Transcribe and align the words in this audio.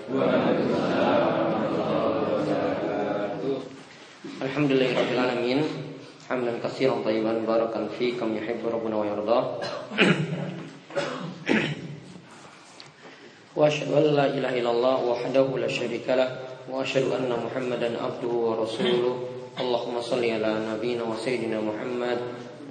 Alhamdulillahirabbil 4.47 5.23
alamin. 5.27 5.67
Hamdan 6.31 6.63
katsiran 6.63 7.03
tayyiban 7.03 7.43
barakan 7.43 7.91
fi 7.91 8.15
kam 8.15 8.39
yuhibbu 8.39 8.71
rabbuna 8.71 9.03
wa 9.03 9.03
yarda. 9.03 9.59
Wa 13.59 13.67
asyhadu 13.67 13.99
an 13.99 14.07
la 14.15 14.31
ilaha 14.31 14.55
illallah 14.55 15.03
wahdahu 15.03 15.59
la 15.59 15.67
syarika 15.67 16.15
lah 16.15 16.31
wa 16.71 16.87
asyhadu 16.87 17.11
anna 17.11 17.43
Muhammadan 17.43 17.99
abduhu 17.99 18.55
wa 18.55 18.63
rasuluh. 18.63 19.32
Wa 19.53 21.21
sayyidina 21.21 21.61
Muhammad 21.61 22.19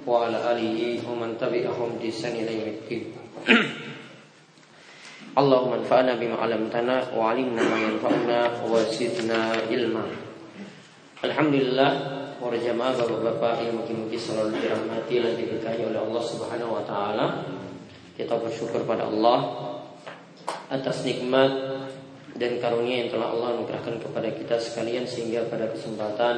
wa 0.02 0.26
ala 0.26 0.50
alihi 0.50 0.98
wa 1.06 1.14
man 1.14 1.38
tabi'ahum 1.38 2.02
bi 2.02 2.10
ihsan 2.10 2.34
ila 2.34 2.50
yaumiddin. 2.50 3.14
Allahumma 5.38 5.78
anfa'na 5.78 6.18
bima 6.18 6.42
'allamtana 6.42 7.14
wa 7.14 7.30
'allimna 7.30 7.62
ma 7.62 7.78
yanfa'una 7.78 8.66
wa 8.66 8.82
zidna 8.90 9.62
ilma. 9.70 10.04
Alhamdulillah 11.22 11.90
para 12.42 12.58
jamaah 12.58 12.98
bapak-bapak 12.98 13.62
yang 13.62 13.78
mungkin-mungkin 13.78 14.18
selalu 14.18 14.58
dirahmati 14.58 15.14
dan 15.22 15.32
diberkahi 15.38 15.86
oleh 15.86 16.02
Allah 16.02 16.22
Subhanahu 16.26 16.74
wa 16.74 16.82
taala. 16.82 17.26
Kita 18.18 18.42
bersyukur 18.42 18.82
pada 18.82 19.06
Allah 19.06 19.38
atas 20.66 21.06
nikmat 21.06 21.48
dan 22.34 22.58
karunia 22.58 23.06
yang 23.06 23.10
telah 23.14 23.30
Allah 23.30 23.54
anugerahkan 23.54 24.02
kepada 24.02 24.34
kita 24.34 24.58
sekalian 24.58 25.06
sehingga 25.06 25.46
pada 25.46 25.70
kesempatan 25.70 26.34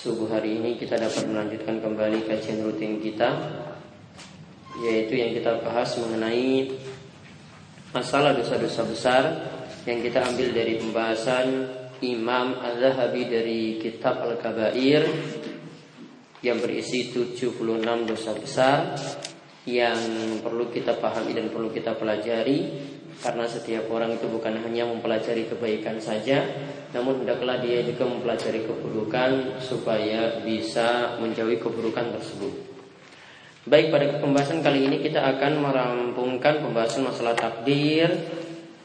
subuh 0.00 0.32
hari 0.32 0.56
ini 0.56 0.80
kita 0.80 0.96
dapat 0.96 1.28
melanjutkan 1.28 1.76
kembali 1.76 2.24
kajian 2.24 2.64
rutin 2.64 3.04
kita 3.04 3.36
yaitu 4.80 5.12
yang 5.20 5.36
kita 5.36 5.60
bahas 5.60 5.92
mengenai 6.00 6.72
masalah 7.92 8.32
dosa-dosa 8.32 8.88
besar 8.88 9.24
yang 9.84 10.00
kita 10.00 10.24
ambil 10.24 10.56
dari 10.56 10.80
pembahasan 10.80 11.68
Imam 12.00 12.64
Az-Zahabi 12.64 13.28
dari 13.28 13.76
kitab 13.76 14.24
Al-Kabair 14.24 15.04
yang 16.40 16.64
berisi 16.64 17.12
76 17.12 17.60
dosa 18.08 18.32
besar 18.40 18.96
yang 19.68 20.00
perlu 20.40 20.72
kita 20.72 20.96
pahami 20.96 21.36
dan 21.36 21.52
perlu 21.52 21.68
kita 21.68 21.92
pelajari 22.00 22.88
karena 23.20 23.44
setiap 23.44 23.86
orang 23.92 24.16
itu 24.16 24.26
bukan 24.28 24.56
hanya 24.64 24.88
mempelajari 24.88 25.44
kebaikan 25.48 26.00
saja 26.00 26.40
namun 26.90 27.22
hendaklah 27.22 27.62
dia 27.62 27.86
juga 27.86 28.02
mempelajari 28.02 28.66
keburukan 28.66 29.62
supaya 29.62 30.42
bisa 30.42 31.20
menjauhi 31.22 31.62
keburukan 31.62 32.18
tersebut. 32.18 32.50
Baik 33.70 33.94
pada 33.94 34.18
pembahasan 34.18 34.64
kali 34.64 34.90
ini 34.90 34.98
kita 34.98 35.22
akan 35.22 35.52
merampungkan 35.62 36.64
pembahasan 36.64 37.06
masalah 37.06 37.38
takdir 37.38 38.10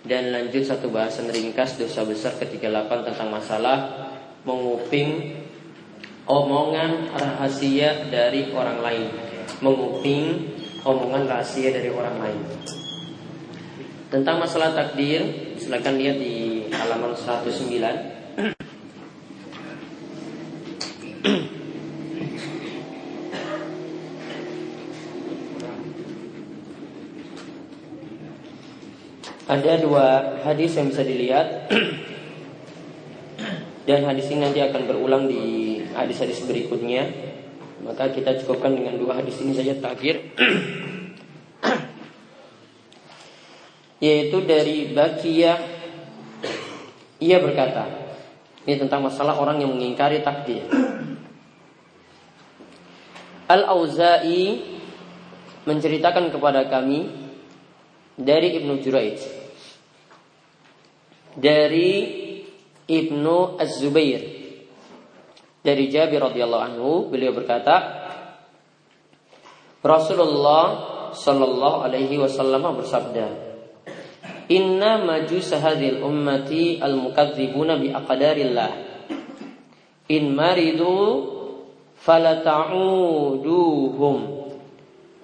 dan 0.05 0.29
lanjut 0.29 0.61
satu 0.61 0.93
bahasan 0.93 1.33
ringkas 1.33 1.81
dosa 1.81 2.05
besar 2.05 2.37
ke-38 2.37 2.91
tentang 3.09 3.33
masalah 3.33 3.77
menguping 4.45 5.41
omongan 6.29 7.09
rahasia 7.09 8.05
dari 8.13 8.53
orang 8.53 8.85
lain. 8.85 9.05
Menguping 9.65 10.53
omongan 10.85 11.25
rahasia 11.25 11.73
dari 11.73 11.89
orang 11.89 12.21
lain. 12.21 12.74
Tentang 14.15 14.39
masalah 14.39 14.71
takdir, 14.71 15.27
silakan 15.59 15.99
lihat 15.99 16.15
di 16.15 16.63
halaman 16.71 17.11
109. 17.11 17.51
Ada 29.51 29.83
dua 29.83 30.39
hadis 30.47 30.79
yang 30.79 30.87
bisa 30.95 31.03
dilihat. 31.03 31.67
Dan 33.83 34.07
hadis 34.07 34.31
ini 34.31 34.47
nanti 34.47 34.63
akan 34.63 34.87
berulang 34.87 35.27
di 35.27 35.83
hadis-hadis 35.91 36.47
berikutnya. 36.47 37.03
Maka 37.83 38.15
kita 38.15 38.39
cukupkan 38.39 38.79
dengan 38.79 38.95
dua 38.95 39.19
hadis 39.19 39.43
ini 39.43 39.51
saja 39.51 39.75
terakhir 39.75 40.23
Yaitu 44.03 44.43
dari 44.43 44.91
Bakiyah 44.91 45.59
Ia 47.23 47.37
berkata 47.39 47.83
Ini 48.65 48.75
tentang 48.81 49.05
masalah 49.05 49.37
orang 49.37 49.61
yang 49.61 49.71
mengingkari 49.71 50.25
takdir. 50.25 50.65
Al-Auza'i 53.45 54.57
menceritakan 55.69 56.33
kepada 56.33 56.65
kami 56.65 57.09
dari 58.17 58.57
Ibnu 58.57 58.81
Juraij 58.81 59.21
dari 61.35 61.91
Ibnu 62.87 63.59
Az-Zubair 63.59 64.21
dari 65.65 65.83
Jabir 65.91 66.23
radhiyallahu 66.23 66.63
anhu 66.63 66.89
beliau 67.11 67.35
berkata 67.35 68.05
Rasulullah 69.83 70.65
sallallahu 71.11 71.85
alaihi 71.85 72.17
wasallam 72.21 72.79
bersabda 72.79 73.54
Inna 74.45 75.01
majus 75.01 75.57
hadhil 75.57 76.05
ummati 76.05 76.77
al-mukadzibuna 76.77 77.81
bi 77.81 77.89
aqdarillah. 77.89 78.93
In 80.13 80.37
maridu 80.37 81.33
falata'uduhum 81.97 84.45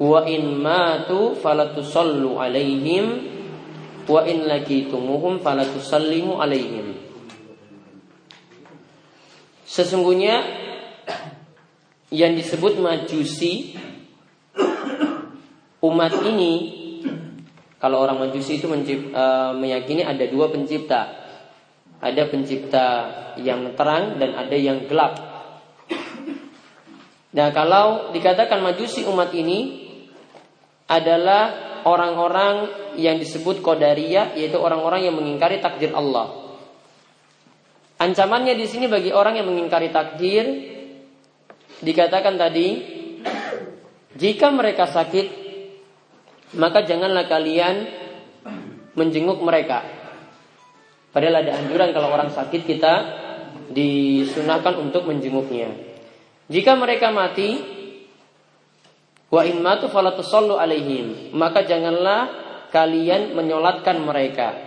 Wa 0.01 0.25
in 0.25 0.57
matu 0.57 1.37
falatusallu 1.37 2.41
alaihim. 2.41 3.29
Wa 4.09 4.25
in 4.25 4.49
lakitumuhum 4.49 5.45
falatusallimu 5.45 6.41
alaihim. 6.41 6.97
Sesungguhnya 9.61 10.41
yang 12.09 12.33
disebut 12.33 12.81
majusi 12.81 13.77
umat 15.79 16.11
ini 16.27 16.80
kalau 17.81 17.97
orang 17.97 18.29
majusi 18.29 18.61
itu 18.61 18.69
mencip, 18.69 19.09
uh, 19.09 19.57
meyakini 19.57 20.05
ada 20.05 20.23
dua 20.29 20.53
pencipta 20.53 21.19
ada 22.01 22.23
pencipta 22.29 22.85
yang 23.41 23.73
terang 23.73 24.21
dan 24.21 24.37
ada 24.37 24.57
yang 24.57 24.85
gelap 24.85 25.31
Nah 27.31 27.47
kalau 27.55 28.11
dikatakan 28.11 28.59
majusi 28.59 29.07
umat 29.07 29.31
ini 29.31 29.87
adalah 30.91 31.79
orang-orang 31.87 32.67
yang 32.99 33.15
disebut 33.15 33.63
Qadariyah 33.63 34.35
yaitu 34.35 34.59
orang-orang 34.59 35.07
yang 35.07 35.15
mengingkari 35.15 35.63
takdir 35.63 35.95
Allah. 35.95 36.59
Ancamannya 38.01 38.57
di 38.57 38.67
sini 38.67 38.91
bagi 38.91 39.15
orang 39.15 39.39
yang 39.39 39.47
mengingkari 39.47 39.93
takdir 39.93 40.43
dikatakan 41.79 42.35
tadi 42.35 42.67
jika 44.19 44.51
mereka 44.51 44.91
sakit 44.91 45.40
maka 46.57 46.83
janganlah 46.83 47.27
kalian 47.27 47.87
menjenguk 48.97 49.39
mereka. 49.39 49.83
Padahal 51.11 51.43
ada 51.43 51.59
anjuran 51.59 51.91
kalau 51.91 52.11
orang 52.11 52.31
sakit 52.31 52.61
kita 52.63 52.93
disunahkan 53.71 54.79
untuk 54.79 55.07
menjenguknya. 55.07 55.71
Jika 56.51 56.75
mereka 56.75 57.11
mati, 57.11 57.79
Wa 59.31 59.47
in 59.47 59.63
matu 59.63 59.87
falatusallu 59.87 60.59
alaihim. 60.59 61.31
Maka 61.31 61.63
janganlah 61.63 62.21
kalian 62.69 63.31
menyolatkan 63.31 63.95
mereka. 64.03 64.59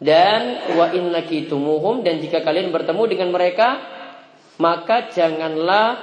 Dan 0.00 0.72
wa 0.78 0.88
in 0.96 1.12
lakitumuhum 1.12 2.00
dan 2.00 2.22
jika 2.24 2.40
kalian 2.40 2.72
bertemu 2.72 3.02
dengan 3.10 3.28
mereka 3.34 3.68
maka 4.62 5.10
janganlah 5.10 5.98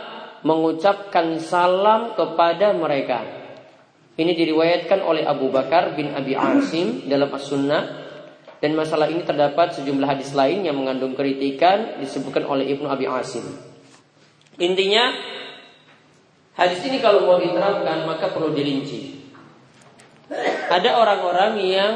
mengucapkan 0.46 1.40
salam 1.42 2.14
kepada 2.14 2.76
mereka. 2.76 3.24
Ini 4.16 4.32
diriwayatkan 4.32 5.04
oleh 5.04 5.28
Abu 5.28 5.52
Bakar 5.52 5.92
bin 5.96 6.16
Abi 6.16 6.40
Asim 6.40 7.04
dalam 7.12 7.28
As-Sunnah 7.36 8.08
dan 8.64 8.72
masalah 8.72 9.12
ini 9.12 9.28
terdapat 9.28 9.76
sejumlah 9.76 10.08
hadis 10.08 10.32
lain 10.32 10.64
yang 10.64 10.80
mengandung 10.80 11.14
kritikan 11.14 12.00
disebutkan 12.00 12.48
oleh 12.48 12.72
Ibnu 12.72 12.88
Abi 12.88 13.12
Asim. 13.12 13.44
Intinya 14.56 15.12
Hadis 16.56 16.80
ini 16.88 17.04
kalau 17.04 17.28
mau 17.28 17.36
diterangkan 17.36 18.08
maka 18.08 18.32
perlu 18.32 18.56
dirinci. 18.56 19.28
Ada 20.72 20.96
orang-orang 20.96 21.52
yang 21.60 21.94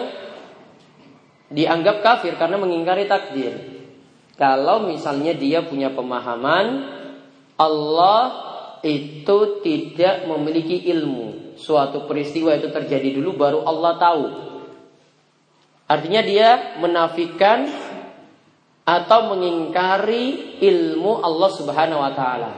dianggap 1.48 2.04
kafir 2.04 2.36
karena 2.36 2.60
mengingkari 2.60 3.08
takdir. 3.08 3.56
Kalau 4.36 4.84
misalnya 4.84 5.32
dia 5.32 5.64
punya 5.64 5.96
pemahaman 5.96 6.92
Allah 7.56 8.24
itu 8.84 9.64
tidak 9.64 10.28
memiliki 10.28 10.92
ilmu. 10.92 11.39
Suatu 11.60 12.08
peristiwa 12.08 12.56
itu 12.56 12.72
terjadi 12.72 13.20
dulu 13.20 13.36
baru 13.36 13.68
Allah 13.68 14.00
tahu. 14.00 14.24
Artinya 15.92 16.22
dia 16.24 16.80
menafikan 16.80 17.68
atau 18.88 19.36
mengingkari 19.36 20.58
ilmu 20.64 21.20
Allah 21.20 21.50
Subhanahu 21.52 22.00
wa 22.00 22.16
taala. 22.16 22.50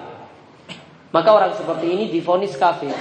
Maka 1.12 1.30
orang 1.33 1.57
seperti 1.57 1.92
ini 1.92 2.13
difonis 2.13 2.56
kafir. 2.56 2.94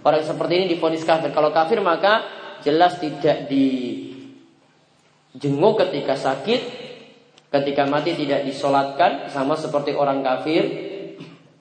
Orang 0.00 0.22
seperti 0.24 0.52
ini 0.62 0.66
difonis 0.72 1.04
kafir. 1.04 1.34
Kalau 1.34 1.52
kafir 1.52 1.82
maka 1.84 2.24
jelas 2.64 2.96
tidak 2.96 3.44
dijenguk 3.50 4.14
ketika 5.84 6.16
sakit, 6.16 6.60
ketika 7.52 7.84
mati 7.84 8.16
tidak 8.16 8.46
disolatkan, 8.48 9.28
sama 9.28 9.58
seperti 9.58 9.92
orang 9.92 10.24
kafir. 10.24 10.88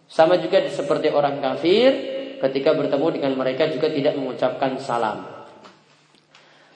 Sama 0.10 0.40
juga 0.42 0.63
seperti 0.68 1.12
orang 1.13 1.38
kafir, 1.38 2.19
ketika 2.39 2.71
bertemu 2.74 3.19
dengan 3.19 3.33
mereka 3.36 3.68
juga 3.68 3.91
tidak 3.91 4.15
mengucapkan 4.15 4.80
salam. 4.80 5.27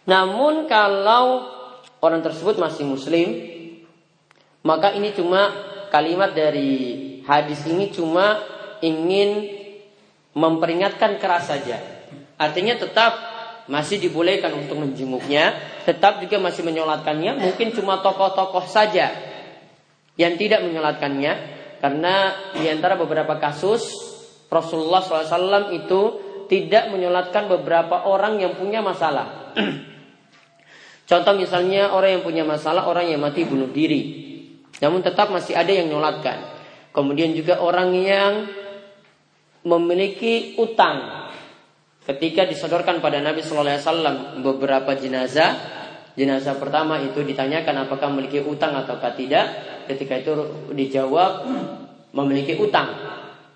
Namun 0.03 0.67
kalau 0.67 1.47
orang 2.03 2.19
tersebut 2.19 2.59
masih 2.59 2.83
muslim, 2.83 3.39
maka 4.67 4.91
ini 4.91 5.15
cuma 5.15 5.51
kalimat 5.87 6.35
dari 6.35 6.71
hadis 7.23 7.63
ini 7.67 7.87
cuma 7.95 8.43
ingin 8.83 9.47
memperingatkan 10.35 11.21
keras 11.23 11.47
saja. 11.47 11.79
Artinya 12.35 12.75
tetap 12.75 13.15
masih 13.71 13.95
dibolehkan 14.03 14.51
untuk 14.51 14.75
menjenguknya, 14.75 15.55
tetap 15.87 16.19
juga 16.19 16.35
masih 16.43 16.67
menyolatkannya, 16.67 17.39
mungkin 17.39 17.71
cuma 17.71 18.03
tokoh-tokoh 18.03 18.67
saja 18.67 19.15
yang 20.19 20.35
tidak 20.35 20.67
menyolatkannya, 20.67 21.33
karena 21.79 22.15
di 22.59 22.67
antara 22.67 22.99
beberapa 22.99 23.39
kasus 23.39 24.12
Rasulullah 24.53 25.01
SAW 25.01 25.73
itu 25.73 26.01
tidak 26.45 26.93
menyolatkan 26.93 27.49
beberapa 27.49 28.05
orang 28.05 28.37
yang 28.37 28.53
punya 28.53 28.85
masalah. 28.85 29.57
Contoh 31.09 31.33
misalnya 31.35 31.91
orang 31.91 32.19
yang 32.19 32.23
punya 32.23 32.43
masalah, 32.47 32.87
orang 32.87 33.11
yang 33.11 33.19
mati 33.19 33.43
bunuh 33.43 33.69
diri. 33.73 34.23
Namun 34.79 35.03
tetap 35.03 35.29
masih 35.33 35.57
ada 35.57 35.69
yang 35.69 35.91
nyolatkan. 35.91 36.53
Kemudian 36.93 37.33
juga 37.33 37.59
orang 37.59 37.89
yang 37.97 38.33
memiliki 39.65 40.55
utang. 40.59 41.27
Ketika 42.03 42.43
disodorkan 42.43 42.99
pada 42.99 43.23
Nabi 43.23 43.39
Shallallahu 43.39 43.79
Alaihi 43.79 43.85
Wasallam 43.87 44.15
beberapa 44.43 44.91
jenazah, 44.93 45.55
jenazah 46.19 46.59
pertama 46.59 46.99
itu 46.99 47.23
ditanyakan 47.23 47.87
apakah 47.87 48.11
memiliki 48.11 48.43
utang 48.43 48.75
atau 48.75 48.99
tidak. 49.15 49.71
Ketika 49.87 50.19
itu 50.19 50.33
dijawab 50.71 51.47
memiliki 52.13 52.59
utang. 52.59 52.91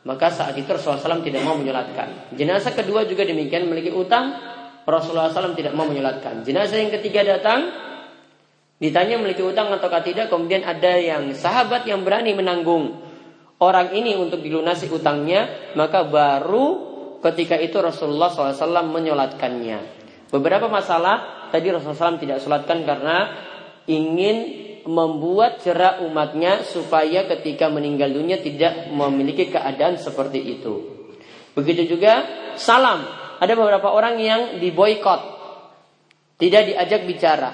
Maka 0.06 0.30
saat 0.30 0.54
itu 0.56 0.68
Rasulullah 0.70 1.02
SAW 1.02 1.26
tidak 1.26 1.42
mau 1.42 1.58
menyolatkan. 1.58 2.34
Jenazah 2.38 2.76
kedua 2.76 3.04
juga 3.10 3.26
demikian 3.26 3.66
memiliki 3.66 3.92
utang. 3.92 4.36
Rasulullah 4.88 5.32
SAW 5.32 5.58
tidak 5.58 5.76
mau 5.76 5.84
menyolatkan. 5.84 6.48
Jenazah 6.48 6.80
yang 6.80 6.92
ketiga 6.94 7.26
datang, 7.26 7.72
ditanya 8.80 9.20
memiliki 9.20 9.44
utang 9.44 9.68
atau 9.74 9.92
tidak. 10.00 10.32
Kemudian 10.32 10.64
ada 10.64 10.96
yang 10.96 11.34
sahabat 11.36 11.84
yang 11.90 12.08
berani 12.08 12.32
menanggung 12.38 12.96
orang 13.58 13.92
ini 13.98 14.16
untuk 14.16 14.40
dilunasi 14.40 14.88
utangnya, 14.94 15.74
maka 15.76 16.06
baru 16.06 16.88
ketika 17.26 17.58
itu 17.58 17.82
Rasulullah 17.82 18.30
SAW 18.30 18.88
menyolatkannya. 18.88 19.98
Beberapa 20.32 20.68
masalah 20.68 21.50
tadi 21.50 21.72
Rasulullah 21.72 22.16
SAW 22.16 22.22
tidak 22.22 22.40
sholatkan 22.44 22.84
karena 22.84 23.18
ingin 23.88 24.67
membuat 24.88 25.60
cerah 25.60 26.00
umatnya 26.07 26.63
supaya 26.63 27.28
ketika 27.28 27.68
meninggal 27.68 28.07
dunia 28.07 28.39
tidak 28.39 28.88
memiliki 28.88 29.51
keadaan 29.51 30.00
seperti 30.00 30.39
itu. 30.39 30.74
Begitu 31.54 31.98
juga 31.98 32.24
salam. 32.56 33.04
Ada 33.38 33.54
beberapa 33.54 33.94
orang 33.94 34.18
yang 34.18 34.42
diboykot, 34.57 35.22
tidak 36.42 36.74
diajak 36.74 37.06
bicara 37.06 37.54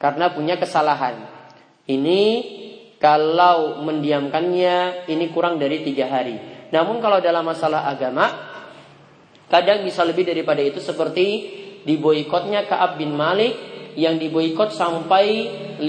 karena 0.00 0.34
punya 0.34 0.58
kesalahan. 0.58 1.30
Ini 1.86 2.22
kalau 2.98 3.84
mendiamkannya 3.86 5.06
ini 5.06 5.30
kurang 5.30 5.62
dari 5.62 5.86
tiga 5.86 6.10
hari. 6.10 6.66
Namun 6.74 6.98
kalau 6.98 7.22
dalam 7.22 7.46
masalah 7.46 7.86
agama, 7.86 8.26
kadang 9.46 9.86
bisa 9.86 10.02
lebih 10.02 10.26
daripada 10.26 10.58
itu 10.58 10.82
seperti 10.82 11.26
diboikotnya 11.86 12.66
Kaab 12.66 12.98
bin 12.98 13.14
Malik 13.14 13.71
yang 13.98 14.16
diboikot 14.16 14.72
sampai 14.72 15.26
50 15.80 15.86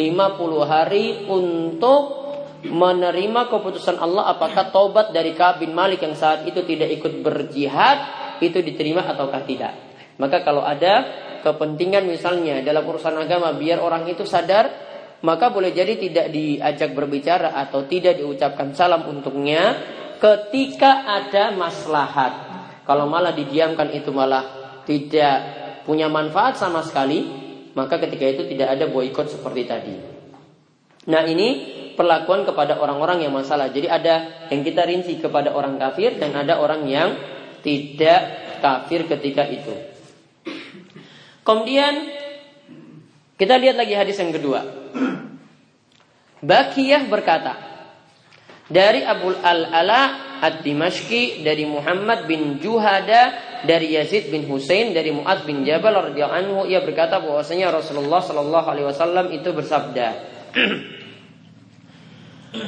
hari 0.64 1.28
untuk 1.28 2.24
menerima 2.64 3.52
keputusan 3.52 4.00
Allah 4.00 4.32
apakah 4.32 4.72
tobat 4.72 5.12
dari 5.12 5.36
Kaab 5.36 5.60
bin 5.60 5.76
Malik 5.76 6.04
yang 6.04 6.16
saat 6.16 6.48
itu 6.48 6.64
tidak 6.64 6.90
ikut 6.96 7.20
berjihad 7.20 7.98
itu 8.40 8.60
diterima 8.64 9.04
ataukah 9.04 9.44
tidak. 9.44 9.74
Maka 10.20 10.44
kalau 10.44 10.64
ada 10.64 11.04
kepentingan 11.44 12.08
misalnya 12.08 12.64
dalam 12.64 12.88
urusan 12.88 13.20
agama 13.20 13.52
biar 13.56 13.84
orang 13.84 14.08
itu 14.08 14.24
sadar 14.24 14.72
maka 15.24 15.52
boleh 15.52 15.72
jadi 15.72 15.96
tidak 15.96 16.28
diajak 16.32 16.92
berbicara 16.92 17.56
atau 17.56 17.88
tidak 17.88 18.20
diucapkan 18.20 18.76
salam 18.76 19.08
untuknya 19.08 19.80
ketika 20.20 21.08
ada 21.08 21.52
maslahat. 21.56 22.34
Kalau 22.84 23.08
malah 23.08 23.32
didiamkan 23.32 23.92
itu 23.96 24.12
malah 24.12 24.44
tidak 24.84 25.64
punya 25.88 26.12
manfaat 26.12 26.60
sama 26.60 26.84
sekali, 26.84 27.43
maka 27.74 27.98
ketika 28.02 28.26
itu 28.30 28.44
tidak 28.54 28.78
ada 28.78 28.86
boykot 28.90 29.28
seperti 29.30 29.62
tadi. 29.66 29.96
Nah 31.10 31.22
ini 31.28 31.48
perlakuan 31.94 32.48
kepada 32.48 32.80
orang-orang 32.80 33.26
yang 33.26 33.34
masalah. 33.34 33.70
Jadi 33.70 33.90
ada 33.90 34.48
yang 34.50 34.62
kita 34.62 34.86
rinci 34.88 35.20
kepada 35.20 35.52
orang 35.52 35.78
kafir 35.78 36.16
dan 36.18 36.34
ada 36.34 36.62
orang 36.62 36.86
yang 36.88 37.18
tidak 37.66 38.22
kafir 38.62 39.06
ketika 39.10 39.44
itu. 39.50 39.74
Kemudian 41.44 42.08
kita 43.36 43.60
lihat 43.60 43.76
lagi 43.76 43.94
hadis 43.98 44.16
yang 44.22 44.32
kedua. 44.32 44.64
Bakiyah 46.44 47.08
berkata 47.08 47.56
dari 48.68 49.04
Abu 49.04 49.32
Al-Ala 49.32 50.33
Ad-Dimashqi 50.44 51.40
dari 51.48 51.64
Muhammad 51.64 52.28
bin 52.28 52.60
Juhada 52.60 53.32
dari 53.64 53.96
Yazid 53.96 54.28
bin 54.28 54.44
Husain 54.52 54.92
dari 54.92 55.16
Muad 55.16 55.48
bin 55.48 55.64
Jabal 55.64 56.12
radhiyallahu 56.12 56.40
anhu 56.44 56.60
ia 56.68 56.84
berkata 56.84 57.24
bahwasanya 57.24 57.72
Rasulullah 57.72 58.20
sallallahu 58.20 58.68
alaihi 58.68 58.88
wasallam 58.92 59.32
itu 59.32 59.56
bersabda 59.56 60.08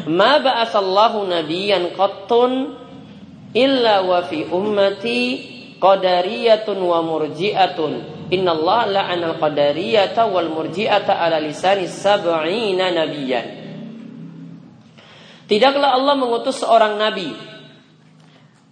Ma 0.10 0.42
ba'asallahu 0.42 1.30
nabiyyan 1.30 1.94
qattun 1.94 2.74
illa 3.54 4.02
wa 4.02 4.26
fi 4.26 4.42
ummati 4.50 5.22
qadariyatun 5.78 6.82
wa 6.82 7.06
murji'atun. 7.06 8.16
Inna 8.34 8.58
Allah 8.58 8.82
la'anal 8.90 9.38
qadariyata 9.38 10.26
wal 10.26 10.50
murji'ata 10.50 11.22
ala 11.22 11.38
lisani 11.38 11.86
sab'ina 11.86 12.90
nabiyan 12.90 13.48
Tidaklah 15.46 15.94
Allah 15.94 16.18
mengutus 16.18 16.58
seorang 16.66 16.98
nabi 16.98 17.30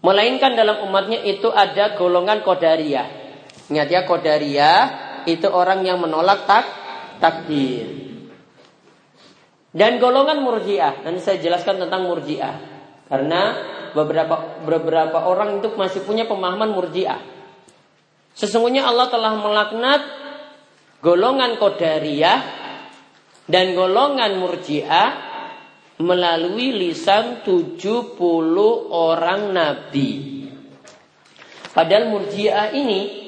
Melainkan 0.04 0.60
dalam 0.60 0.84
umatnya 0.84 1.24
itu 1.24 1.48
ada 1.48 1.96
golongan 1.96 2.44
Qadariyah 2.44 3.08
Ingat 3.72 3.88
ya 3.88 4.02
Qadariyah 4.04 4.80
itu 5.24 5.48
orang 5.48 5.88
yang 5.88 6.04
menolak 6.04 6.44
tak 6.44 6.66
takdir 7.24 8.04
dan 9.74 9.98
golongan 9.98 10.46
murjiah. 10.46 11.02
Nanti 11.02 11.20
saya 11.20 11.42
jelaskan 11.42 11.82
tentang 11.82 12.06
murjiah. 12.06 12.56
Karena 13.10 13.42
beberapa 13.98 14.62
beberapa 14.62 15.26
orang 15.26 15.60
itu 15.60 15.74
masih 15.74 16.06
punya 16.06 16.30
pemahaman 16.30 16.70
murjiah. 16.70 17.18
Sesungguhnya 18.38 18.86
Allah 18.86 19.10
telah 19.10 19.34
melaknat 19.34 20.02
golongan 21.02 21.58
Qadariyah 21.58 22.40
dan 23.50 23.76
golongan 23.76 24.40
Murji'ah 24.40 25.33
melalui 26.04 26.76
lisan 26.76 27.48
70 27.48 28.20
orang 28.92 29.56
nabi. 29.56 30.12
Padahal 31.72 32.12
Murji'ah 32.12 32.76
ini 32.76 33.24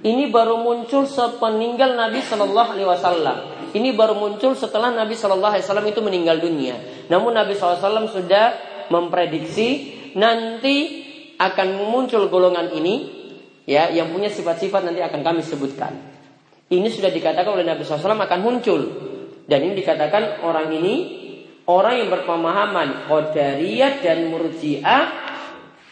ini 0.00 0.24
baru 0.32 0.60
muncul 0.60 1.04
sepeninggal 1.04 1.94
Nabi 1.94 2.24
Shallallahu 2.24 2.70
Alaihi 2.72 2.88
Wasallam. 2.88 3.38
Ini 3.76 3.92
baru 3.92 4.16
muncul 4.16 4.56
setelah 4.56 4.94
Nabi 4.94 5.12
Shallallahu 5.18 5.52
Alaihi 5.52 5.66
Wasallam 5.68 5.88
itu 5.90 6.00
meninggal 6.00 6.40
dunia. 6.40 6.78
Namun 7.12 7.36
Nabi 7.36 7.54
SAW 7.54 8.08
sudah 8.10 8.54
memprediksi 8.88 9.94
nanti 10.16 11.04
akan 11.36 11.90
muncul 11.90 12.26
golongan 12.32 12.72
ini 12.72 12.94
ya 13.68 13.90
yang 13.92 14.14
punya 14.14 14.32
sifat-sifat 14.32 14.86
nanti 14.86 15.02
akan 15.04 15.20
kami 15.20 15.42
sebutkan. 15.44 15.92
Ini 16.66 16.86
sudah 16.90 17.10
dikatakan 17.10 17.50
oleh 17.54 17.66
Nabi 17.66 17.86
SAW 17.86 18.14
akan 18.14 18.40
muncul 18.42 18.80
dan 19.46 19.58
ini 19.62 19.78
dikatakan 19.78 20.42
orang 20.42 20.74
ini 20.74 21.25
orang 21.66 21.94
yang 22.02 22.08
berpemahaman 22.10 23.10
Qadariyah 23.10 24.02
dan 24.02 24.30
Murji'ah 24.30 25.04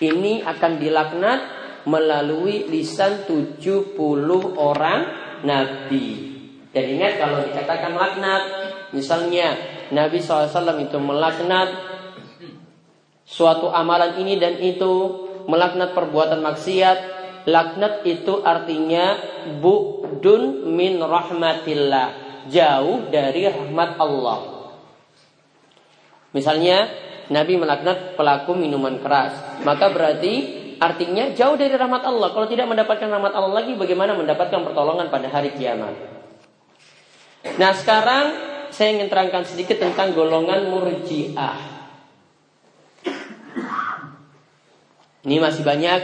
ini 0.03 0.43
akan 0.43 0.73
dilaknat 0.79 1.41
melalui 1.85 2.67
lisan 2.71 3.29
70 3.29 3.95
orang 4.57 5.01
nabi. 5.45 6.35
Dan 6.75 6.85
ingat 6.99 7.23
kalau 7.23 7.39
dikatakan 7.47 7.93
laknat, 7.95 8.43
misalnya 8.91 9.55
Nabi 9.95 10.19
SAW 10.19 10.51
itu 10.83 10.99
melaknat 10.99 11.71
suatu 13.23 13.71
amalan 13.71 14.19
ini 14.19 14.41
dan 14.43 14.59
itu, 14.59 15.23
melaknat 15.47 15.95
perbuatan 15.95 16.43
maksiat, 16.43 17.15
Laknat 17.45 18.09
itu 18.09 18.41
artinya 18.41 19.21
bu'dun 19.61 20.73
min 20.73 20.97
rahmatillah. 20.97 22.25
Jauh 22.49 23.09
dari 23.13 23.45
rahmat 23.49 24.01
Allah. 24.01 24.54
Misalnya 26.35 26.91
Nabi 27.31 27.57
melaknat 27.57 28.19
pelaku 28.19 28.53
minuman 28.59 29.01
keras. 29.01 29.63
Maka 29.63 29.89
berarti 29.95 30.61
artinya 30.83 31.33
jauh 31.33 31.57
dari 31.57 31.73
rahmat 31.73 32.03
Allah. 32.05 32.35
Kalau 32.35 32.51
tidak 32.51 32.69
mendapatkan 32.69 33.09
rahmat 33.09 33.33
Allah 33.33 33.65
lagi, 33.65 33.73
bagaimana 33.79 34.13
mendapatkan 34.19 34.61
pertolongan 34.61 35.09
pada 35.09 35.31
hari 35.31 35.55
kiamat? 35.57 35.95
Nah 37.57 37.73
sekarang 37.73 38.25
saya 38.75 38.99
ingin 38.99 39.07
terangkan 39.07 39.47
sedikit 39.47 39.79
tentang 39.79 40.13
golongan 40.13 40.69
murjiah. 40.69 41.73
Ini 45.25 45.41
masih 45.41 45.65
banyak 45.65 46.01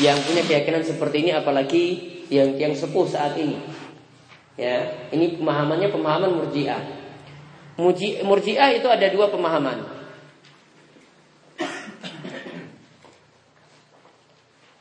yang 0.00 0.16
punya 0.24 0.42
keyakinan 0.48 0.80
seperti 0.86 1.28
ini, 1.28 1.36
apalagi 1.36 1.84
yang 2.32 2.56
yang 2.56 2.72
sepuh 2.72 3.04
saat 3.04 3.36
ini. 3.36 3.60
Ya, 4.56 5.10
ini 5.12 5.36
pemahamannya 5.36 5.92
pemahaman 5.92 6.32
murjiah. 6.32 7.03
Murjiah 7.76 8.70
itu 8.70 8.86
ada 8.86 9.06
dua 9.10 9.34
pemahaman. 9.34 10.04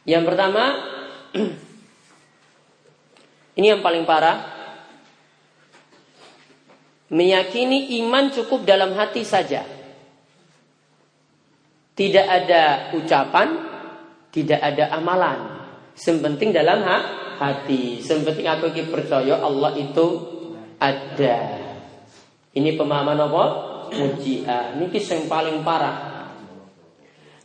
Yang 0.03 0.23
pertama, 0.27 0.63
ini 3.57 3.67
yang 3.71 3.79
paling 3.79 4.03
parah, 4.03 4.51
meyakini 7.07 7.95
iman 8.03 8.27
cukup 8.35 8.67
dalam 8.67 8.91
hati 8.99 9.23
saja. 9.23 9.63
Tidak 11.93 12.25
ada 12.25 12.91
ucapan, 12.97 13.47
tidak 14.33 14.59
ada 14.59 14.91
amalan. 14.97 15.39
Sepenting 15.93 16.51
dalam 16.51 16.81
hati. 17.37 18.01
Sepenting 18.01 18.49
aku 18.49 18.73
percaya 18.89 19.39
Allah 19.39 19.71
itu 19.77 20.07
ada. 20.81 21.62
Ini 22.53 22.77
pemahaman 22.77 23.17
apa? 23.17 23.43
Muji'ah. 23.93 24.77
Ini 24.77 24.85
kisah 24.93 25.21
yang 25.21 25.27
paling 25.29 25.65
parah. 25.65 26.29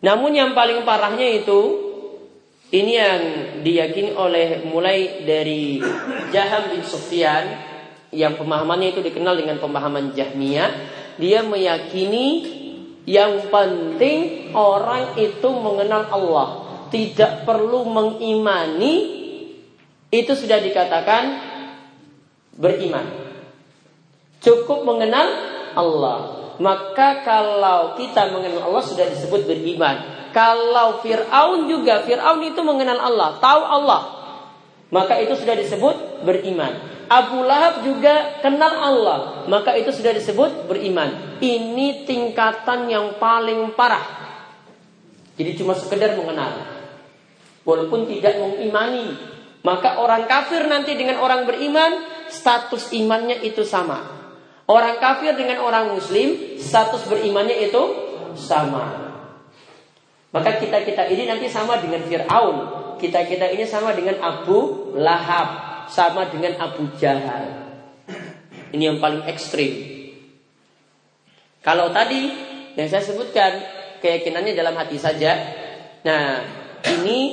Namun 0.05 0.31
yang 0.37 0.55
paling 0.55 0.87
parahnya 0.87 1.27
itu 1.43 1.89
ini 2.69 2.93
yang 2.95 3.23
diyakini 3.65 4.13
oleh 4.13 4.61
mulai 4.69 5.25
dari 5.25 5.81
Jaham 6.29 6.77
bin 6.77 6.85
Sufyan 6.85 7.49
yang 8.13 8.37
pemahamannya 8.37 8.93
itu 8.93 9.01
dikenal 9.01 9.41
dengan 9.41 9.57
pemahaman 9.57 10.13
Jahmiyah. 10.13 10.71
Dia 11.19 11.43
meyakini 11.43 12.27
yang 13.09 13.49
penting 13.49 14.53
orang 14.53 15.17
itu 15.17 15.49
mengenal 15.49 16.13
Allah, 16.13 16.49
tidak 16.93 17.49
perlu 17.49 17.89
mengimani 17.89 18.95
itu 20.13 20.33
sudah 20.37 20.61
dikatakan 20.61 21.25
beriman. 22.53 23.28
Cukup 24.49 24.89
mengenal 24.89 25.29
Allah. 25.77 26.19
Maka 26.57 27.21
kalau 27.21 28.01
kita 28.01 28.33
mengenal 28.33 28.73
Allah 28.73 28.81
sudah 28.81 29.05
disebut 29.05 29.45
beriman. 29.45 30.33
Kalau 30.33 31.05
Fir'aun 31.05 31.69
juga, 31.69 32.01
Fir'aun 32.09 32.41
itu 32.41 32.61
mengenal 32.65 32.97
Allah, 32.97 33.37
tahu 33.37 33.63
Allah. 33.63 34.03
Maka 34.89 35.21
itu 35.21 35.37
sudah 35.37 35.53
disebut 35.53 36.25
beriman. 36.25 36.97
Abu 37.09 37.41
Lahab 37.45 37.85
juga 37.85 38.41
kenal 38.45 38.73
Allah, 38.73 39.49
maka 39.49 39.73
itu 39.77 39.93
sudah 39.93 40.13
disebut 40.13 40.69
beriman. 40.69 41.41
Ini 41.41 42.05
tingkatan 42.05 42.89
yang 42.89 43.17
paling 43.17 43.73
parah. 43.73 44.05
Jadi 45.37 45.57
cuma 45.57 45.73
sekedar 45.73 46.17
mengenal. 46.17 46.69
Walaupun 47.65 48.09
tidak 48.09 48.37
mengimani. 48.41 49.13
Maka 49.65 50.01
orang 50.01 50.25
kafir 50.29 50.65
nanti 50.69 50.97
dengan 50.97 51.21
orang 51.21 51.45
beriman, 51.45 52.05
status 52.29 52.93
imannya 52.93 53.41
itu 53.45 53.65
sama. 53.65 54.18
Orang 54.69 55.01
kafir 55.01 55.33
dengan 55.33 55.65
orang 55.65 55.97
muslim 55.97 56.61
status 56.61 57.09
berimannya 57.09 57.73
itu 57.73 57.83
sama. 58.37 59.09
Maka 60.29 60.61
kita-kita 60.61 61.09
ini 61.09 61.25
nanti 61.25 61.49
sama 61.49 61.81
dengan 61.81 62.05
Fir'aun. 62.05 62.57
Kita-kita 63.01 63.49
ini 63.49 63.65
sama 63.65 63.97
dengan 63.97 64.21
Abu 64.21 64.93
Lahab. 65.01 65.49
Sama 65.89 66.29
dengan 66.29 66.61
Abu 66.61 66.85
Jahal. 67.01 67.65
Ini 68.77 68.93
yang 68.93 68.99
paling 69.01 69.25
ekstrim. 69.25 69.73
Kalau 71.65 71.89
tadi 71.89 72.29
yang 72.77 72.93
saya 72.93 73.01
sebutkan 73.01 73.65
keyakinannya 74.05 74.53
dalam 74.53 74.77
hati 74.77 75.01
saja. 75.01 75.33
Nah, 76.05 76.45
ini 77.01 77.33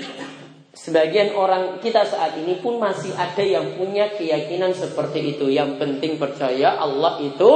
Sebagian 0.86 1.34
orang 1.34 1.82
kita 1.82 2.06
saat 2.06 2.38
ini 2.38 2.62
pun 2.62 2.78
masih 2.78 3.10
ada 3.18 3.42
yang 3.42 3.74
punya 3.74 4.06
keyakinan 4.14 4.70
seperti 4.70 5.34
itu. 5.34 5.50
Yang 5.50 5.82
penting 5.82 6.22
percaya 6.22 6.78
Allah 6.78 7.18
itu 7.26 7.52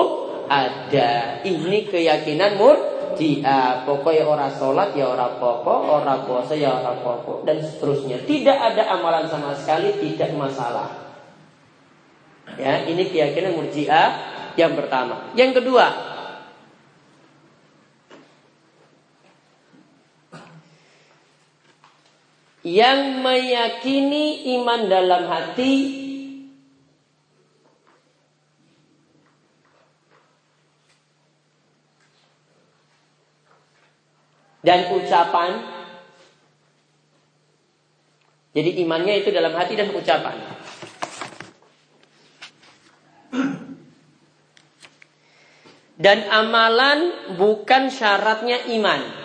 ada. 0.49 1.37
Ini 1.45 1.85
keyakinan 1.93 2.57
murjiah. 2.57 3.85
Pokoknya 3.85 4.25
orang 4.25 4.49
sholat 4.49 4.97
ya 4.97 5.13
orang 5.13 5.37
pokok, 5.37 5.77
orang 6.01 6.25
puasa 6.25 6.57
ya 6.57 6.81
orang 6.81 7.05
pokok 7.05 7.45
dan 7.45 7.61
seterusnya. 7.61 8.25
Tidak 8.25 8.57
ada 8.57 8.97
amalan 8.97 9.29
sama 9.29 9.53
sekali, 9.53 9.93
tidak 10.01 10.33
masalah. 10.33 10.89
Ya, 12.57 12.81
ini 12.89 13.13
keyakinan 13.13 13.53
murjiah 13.53 14.09
yang 14.57 14.73
pertama. 14.73 15.29
Yang 15.37 15.61
kedua, 15.61 16.08
yang 22.63 23.23
meyakini 23.23 24.59
iman 24.59 24.91
dalam 24.91 25.23
hati 25.31 25.75
dan 34.59 34.91
ucapan. 34.91 35.51
Jadi 38.49 38.81
imannya 38.83 39.23
itu 39.23 39.29
dalam 39.31 39.55
hati 39.55 39.79
dan 39.79 39.93
ucapan. 39.95 40.35
Dan 45.99 46.31
amalan 46.31 46.99
bukan 47.35 47.91
syaratnya 47.91 48.67
iman. 48.79 49.18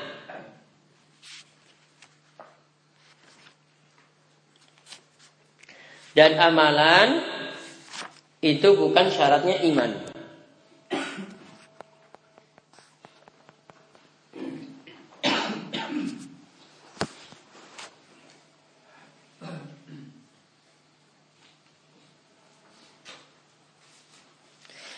Dan 6.14 6.38
amalan 6.38 7.26
itu 8.38 8.70
bukan 8.78 9.10
syaratnya 9.10 9.66
iman. 9.66 10.14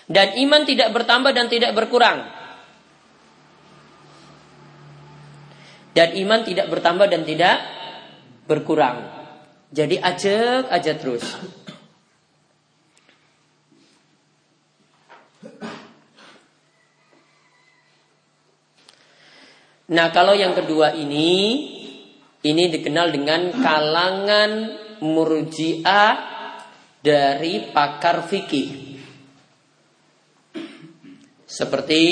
Dan 0.06 0.38
iman 0.38 0.62
tidak 0.68 0.92
bertambah 0.94 1.32
dan 1.32 1.48
tidak 1.48 1.72
berkurang. 1.72 2.28
Dan 5.96 6.12
iman 6.12 6.40
tidak 6.44 6.68
bertambah 6.68 7.08
dan 7.08 7.24
tidak 7.24 7.56
berkurang. 8.44 9.15
Jadi 9.70 9.98
ajak 9.98 10.70
aja 10.70 10.92
terus. 10.94 11.26
Nah 19.86 20.10
kalau 20.10 20.34
yang 20.34 20.50
kedua 20.50 20.98
ini 20.98 21.62
Ini 22.42 22.64
dikenal 22.74 23.14
dengan 23.14 23.54
kalangan 23.54 24.50
murjiah 25.02 26.14
dari 27.02 27.70
pakar 27.70 28.26
fikih 28.26 28.98
Seperti 31.46 32.02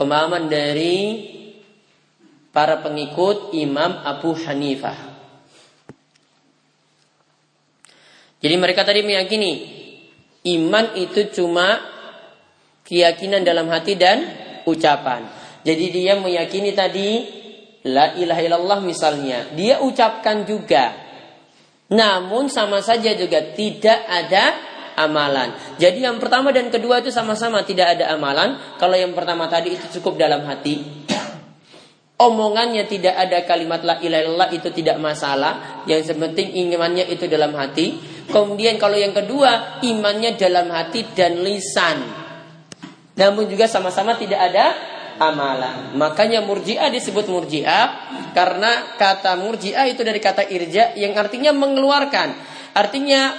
pemahaman 0.00 0.48
dari 0.48 1.28
para 2.56 2.80
pengikut 2.80 3.52
Imam 3.52 4.00
Abu 4.00 4.32
Hanifah 4.32 5.09
Jadi 8.40 8.54
mereka 8.56 8.82
tadi 8.88 9.04
meyakini 9.04 9.52
iman 10.56 10.96
itu 10.96 11.28
cuma 11.32 11.76
keyakinan 12.88 13.44
dalam 13.44 13.68
hati 13.68 13.94
dan 14.00 14.24
ucapan. 14.64 15.28
Jadi 15.60 15.84
dia 15.92 16.16
meyakini 16.16 16.72
tadi 16.72 17.08
la 17.84 18.16
ilaha 18.16 18.40
illallah 18.40 18.80
misalnya, 18.80 19.52
dia 19.52 19.84
ucapkan 19.84 20.48
juga. 20.48 20.96
Namun 21.90 22.48
sama 22.48 22.80
saja 22.80 23.12
juga 23.12 23.52
tidak 23.52 24.00
ada 24.08 24.56
amalan. 24.96 25.56
Jadi 25.76 26.06
yang 26.06 26.22
pertama 26.22 26.54
dan 26.54 26.70
kedua 26.70 27.02
itu 27.02 27.10
sama-sama 27.10 27.66
tidak 27.66 27.98
ada 27.98 28.14
amalan. 28.14 28.56
Kalau 28.78 28.94
yang 28.94 29.12
pertama 29.12 29.50
tadi 29.50 29.74
itu 29.74 30.00
cukup 30.00 30.16
dalam 30.20 30.46
hati. 30.46 30.80
Omongannya 32.20 32.84
tidak 32.84 33.16
ada 33.16 33.48
kalimat 33.48 33.80
la 33.80 33.96
ilaha 33.96 34.22
illallah 34.22 34.50
itu 34.52 34.68
tidak 34.70 35.00
masalah. 35.00 35.82
Yang 35.88 36.14
penting 36.14 36.52
imannya 36.52 37.08
itu 37.08 37.24
dalam 37.26 37.56
hati. 37.56 37.96
Kemudian 38.30 38.78
kalau 38.78 38.94
yang 38.94 39.10
kedua 39.10 39.82
imannya 39.82 40.38
dalam 40.38 40.70
hati 40.70 41.02
dan 41.12 41.42
lisan. 41.42 41.98
Namun 43.18 43.50
juga 43.50 43.66
sama-sama 43.66 44.14
tidak 44.16 44.38
ada 44.38 44.72
amalan. 45.20 45.92
Makanya 45.98 46.40
murjiah 46.40 46.88
disebut 46.88 47.28
murjiah 47.28 47.92
karena 48.32 48.96
kata 48.96 49.36
murjiah 49.36 49.84
itu 49.90 50.00
dari 50.00 50.22
kata 50.22 50.48
irja 50.48 50.96
yang 50.96 51.12
artinya 51.18 51.52
mengeluarkan. 51.52 52.32
Artinya 52.72 53.34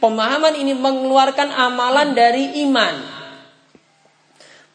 pemahaman 0.00 0.56
ini 0.56 0.72
mengeluarkan 0.72 1.52
amalan 1.52 2.16
dari 2.16 2.64
iman. 2.64 3.18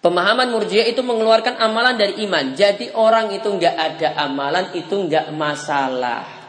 Pemahaman 0.01 0.49
murjiah 0.49 0.89
itu 0.89 1.05
mengeluarkan 1.05 1.61
amalan 1.61 1.93
dari 1.93 2.25
iman. 2.25 2.57
Jadi 2.57 2.89
orang 2.97 3.29
itu 3.37 3.45
nggak 3.45 3.75
ada 3.77 4.09
amalan 4.25 4.73
itu 4.73 4.97
nggak 4.97 5.29
masalah. 5.33 6.40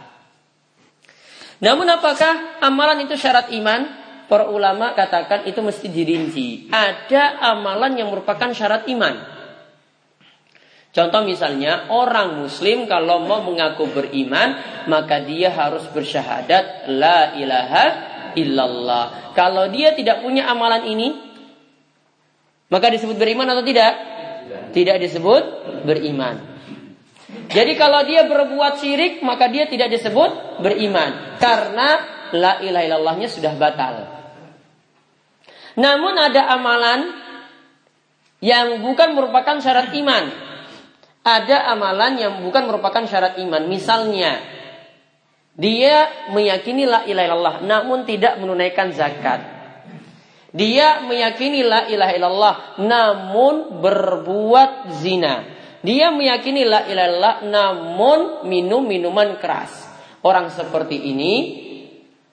Namun 1.63 1.87
apakah 1.87 2.59
amalan 2.59 3.07
itu 3.07 3.15
syarat 3.15 3.55
iman? 3.55 4.03
Para 4.27 4.51
ulama 4.51 4.99
katakan 4.99 5.47
itu 5.47 5.63
mesti 5.63 5.87
dirinci. 5.87 6.67
Ada 6.75 7.39
amalan 7.55 7.95
yang 7.95 8.11
merupakan 8.11 8.51
syarat 8.51 8.91
iman. 8.91 9.15
Contoh 10.93 11.25
misalnya 11.25 11.89
orang 11.89 12.37
muslim 12.45 12.85
kalau 12.85 13.25
mau 13.25 13.41
mengaku 13.41 13.89
beriman 13.89 14.61
maka 14.93 15.25
dia 15.25 15.49
harus 15.49 15.89
bersyahadat 15.89 16.91
la 16.93 17.33
ilaha 17.39 17.85
illallah. 18.37 19.33
Kalau 19.33 19.73
dia 19.73 19.97
tidak 19.97 20.21
punya 20.21 20.51
amalan 20.53 20.85
ini 20.85 21.09
maka 22.69 22.93
disebut 22.93 23.17
beriman 23.17 23.49
atau 23.49 23.65
tidak? 23.65 23.93
Tidak 24.73 24.97
disebut 25.01 25.45
beriman. 25.85 26.52
Jadi 27.53 27.73
kalau 27.77 28.01
dia 28.09 28.25
berbuat 28.25 28.81
syirik 28.81 29.21
maka 29.21 29.49
dia 29.53 29.69
tidak 29.69 29.93
disebut 29.93 30.61
beriman 30.65 31.37
karena 31.37 31.89
la 32.33 32.65
ilaha 32.65 32.85
illallahnya 32.89 33.29
sudah 33.29 33.53
batal. 33.61 34.09
Namun 35.77 36.15
ada 36.17 36.49
amalan 36.53 37.01
yang 38.41 38.81
bukan 38.81 39.13
merupakan 39.17 39.57
syarat 39.61 39.93
iman. 39.97 40.25
Ada 41.23 41.71
amalan 41.71 42.19
yang 42.19 42.33
bukan 42.43 42.67
merupakan 42.67 43.07
syarat 43.07 43.39
iman. 43.39 43.63
Misalnya, 43.71 44.43
dia 45.55 46.29
meyakini 46.35 46.83
la 46.89 47.07
ilaha 47.07 47.27
illallah 47.29 47.57
namun 47.63 48.09
tidak 48.09 48.41
menunaikan 48.43 48.91
zakat. 48.91 49.45
Dia 50.53 51.05
meyakini 51.07 51.65
la 51.65 51.87
ilaha 51.89 52.13
illallah 52.13 52.55
namun 52.83 53.81
berbuat 53.81 54.91
zina. 54.99 55.62
Dia 55.83 56.15
meyakini 56.15 56.63
la 56.63 56.87
ilaha 56.87 57.09
illallah 57.11 57.37
namun 57.43 58.19
minum 58.47 58.87
minuman 58.87 59.37
keras. 59.43 59.91
Orang 60.23 60.55
seperti 60.55 60.95
ini 60.95 61.35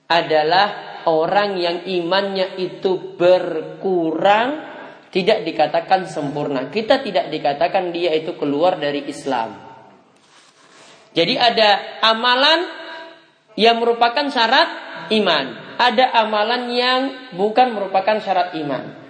adalah 0.06 1.02
orang 1.10 1.58
yang 1.58 1.90
imannya 1.90 2.62
itu 2.62 3.18
berkurang 3.18 4.70
tidak 5.10 5.42
dikatakan 5.42 6.06
sempurna. 6.06 6.70
Kita 6.70 7.02
tidak 7.02 7.34
dikatakan 7.34 7.90
dia 7.90 8.14
itu 8.14 8.38
keluar 8.38 8.78
dari 8.78 9.10
Islam. 9.10 9.58
Jadi 11.18 11.34
ada 11.34 12.00
amalan 12.06 12.70
yang 13.58 13.82
merupakan 13.82 14.30
syarat 14.30 14.70
iman. 15.10 15.46
Ada 15.82 16.14
amalan 16.22 16.70
yang 16.70 17.02
bukan 17.34 17.74
merupakan 17.74 18.22
syarat 18.22 18.54
iman. 18.62 19.09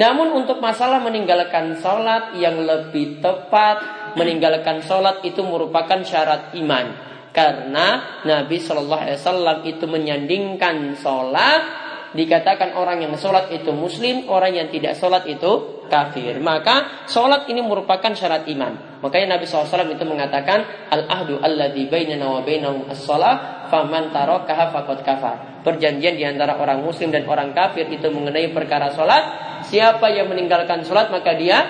Namun 0.00 0.32
untuk 0.32 0.64
masalah 0.64 1.04
meninggalkan 1.04 1.76
sholat 1.76 2.32
yang 2.40 2.56
lebih 2.64 3.20
tepat, 3.20 4.10
meninggalkan 4.16 4.80
sholat 4.80 5.20
itu 5.28 5.44
merupakan 5.44 6.00
syarat 6.00 6.56
iman 6.56 7.10
karena 7.30 8.18
Nabi 8.26 8.58
Shallallahu 8.58 9.02
Alaihi 9.06 9.18
Wasallam 9.20 9.58
itu 9.62 9.84
menyandingkan 9.86 10.98
sholat 10.98 11.62
dikatakan 12.10 12.74
orang 12.74 13.06
yang 13.06 13.14
sholat 13.14 13.54
itu 13.54 13.70
muslim, 13.70 14.26
orang 14.26 14.50
yang 14.50 14.66
tidak 14.66 14.98
sholat 14.98 15.22
itu 15.30 15.86
kafir. 15.86 16.42
Maka 16.42 17.06
sholat 17.06 17.46
ini 17.46 17.62
merupakan 17.62 18.10
syarat 18.10 18.50
iman. 18.50 18.98
Makanya 18.98 19.38
Nabi 19.38 19.46
SAW 19.46 19.94
itu 19.94 20.04
mengatakan 20.04 20.90
al 20.90 21.06
ahdu 21.06 21.38
alladhi 21.38 21.86
bainana 21.86 22.26
wa 22.26 22.40
bainahum 22.42 22.90
as-salah 22.90 23.66
faman 23.70 24.10
tarakaha 24.10 24.74
faqad 24.74 24.98
kafar. 25.06 25.36
Perjanjian 25.62 26.18
di 26.18 26.24
antara 26.26 26.58
orang 26.58 26.82
muslim 26.82 27.14
dan 27.14 27.28
orang 27.30 27.54
kafir 27.54 27.86
itu 27.86 28.10
mengenai 28.10 28.50
perkara 28.50 28.90
sholat. 28.90 29.49
Siapa 29.70 30.10
yang 30.10 30.26
meninggalkan 30.26 30.82
sholat 30.82 31.14
maka 31.14 31.38
dia 31.38 31.62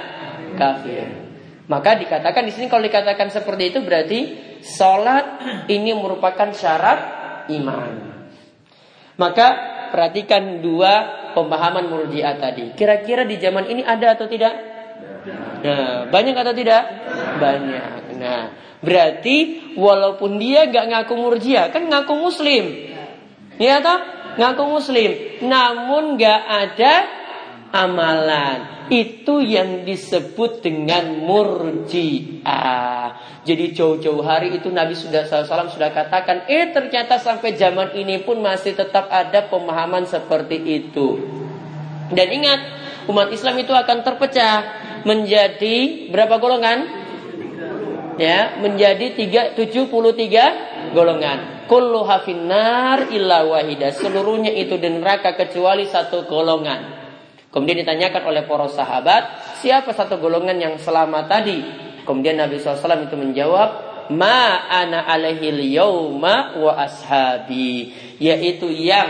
kafir. 0.56 1.04
Maka 1.68 2.00
dikatakan 2.00 2.48
di 2.48 2.52
sini 2.56 2.66
kalau 2.66 2.82
dikatakan 2.82 3.30
seperti 3.30 3.70
itu 3.70 3.78
berarti 3.84 4.18
Sholat 4.60 5.26
ini 5.72 5.96
merupakan 5.96 6.52
syarat 6.52 7.00
iman. 7.48 7.92
Maka 9.16 9.48
perhatikan 9.92 10.60
dua 10.60 10.92
pemahaman 11.32 11.88
murjiah 11.88 12.36
tadi. 12.36 12.76
Kira-kira 12.76 13.24
di 13.24 13.40
zaman 13.40 13.68
ini 13.68 13.82
ada 13.84 14.16
atau 14.16 14.28
tidak? 14.28 14.54
Nah, 15.60 16.08
banyak 16.08 16.36
atau 16.36 16.54
tidak? 16.56 16.82
Banyak. 17.40 18.16
Nah, 18.20 18.42
berarti 18.80 19.36
walaupun 19.76 20.40
dia 20.40 20.68
gak 20.68 20.88
ngaku 20.88 21.14
murjiah, 21.16 21.68
kan 21.72 21.88
ngaku 21.88 22.14
muslim. 22.16 22.64
Ya 23.60 23.80
toh? 23.84 24.00
Ngaku 24.40 24.62
muslim. 24.72 25.10
Namun 25.44 26.16
gak 26.16 26.40
ada 26.48 26.92
amalan. 27.70 28.90
Itu 28.90 29.38
yang 29.38 29.86
disebut 29.86 30.66
dengan 30.66 31.22
murjiah. 31.22 33.14
Jadi 33.46 33.70
jauh-jauh 33.70 34.20
hari 34.26 34.58
itu 34.58 34.68
Nabi 34.68 34.98
sudah 34.98 35.24
SAW 35.24 35.70
sudah 35.70 35.94
katakan, 35.94 36.50
eh 36.50 36.74
ternyata 36.74 37.22
sampai 37.22 37.54
zaman 37.54 37.94
ini 37.94 38.18
pun 38.26 38.42
masih 38.42 38.74
tetap 38.74 39.06
ada 39.08 39.46
pemahaman 39.46 40.04
seperti 40.04 40.58
itu. 40.58 41.22
Dan 42.10 42.28
ingat, 42.34 42.60
umat 43.06 43.30
Islam 43.30 43.62
itu 43.62 43.70
akan 43.70 44.02
terpecah 44.02 44.56
menjadi 45.06 46.10
berapa 46.10 46.42
golongan? 46.42 46.78
Ya, 48.18 48.58
menjadi 48.60 49.16
tiga, 49.16 49.54
73 49.56 50.92
golongan. 50.92 51.64
Kullu 51.70 52.02
hafinar 52.02 53.08
illa 53.14 53.46
wahida. 53.46 53.94
Seluruhnya 53.94 54.50
itu 54.50 54.76
di 54.76 54.90
neraka 54.90 55.38
kecuali 55.38 55.86
satu 55.86 56.26
golongan. 56.26 57.00
Kemudian 57.50 57.82
ditanyakan 57.82 58.22
oleh 58.30 58.42
para 58.46 58.70
sahabat, 58.70 59.22
siapa 59.58 59.90
satu 59.90 60.22
golongan 60.22 60.54
yang 60.54 60.74
selamat 60.78 61.24
tadi? 61.26 61.58
Kemudian 62.06 62.38
Nabi 62.38 62.62
SAW 62.62 63.10
itu 63.10 63.18
menjawab, 63.18 63.90
Ma 64.10 64.70
ana 64.70 65.06
alaihil 65.06 65.58
yauma 65.70 66.58
wa 66.58 66.78
ashabi. 66.78 67.94
Yaitu 68.18 68.70
yang 68.70 69.06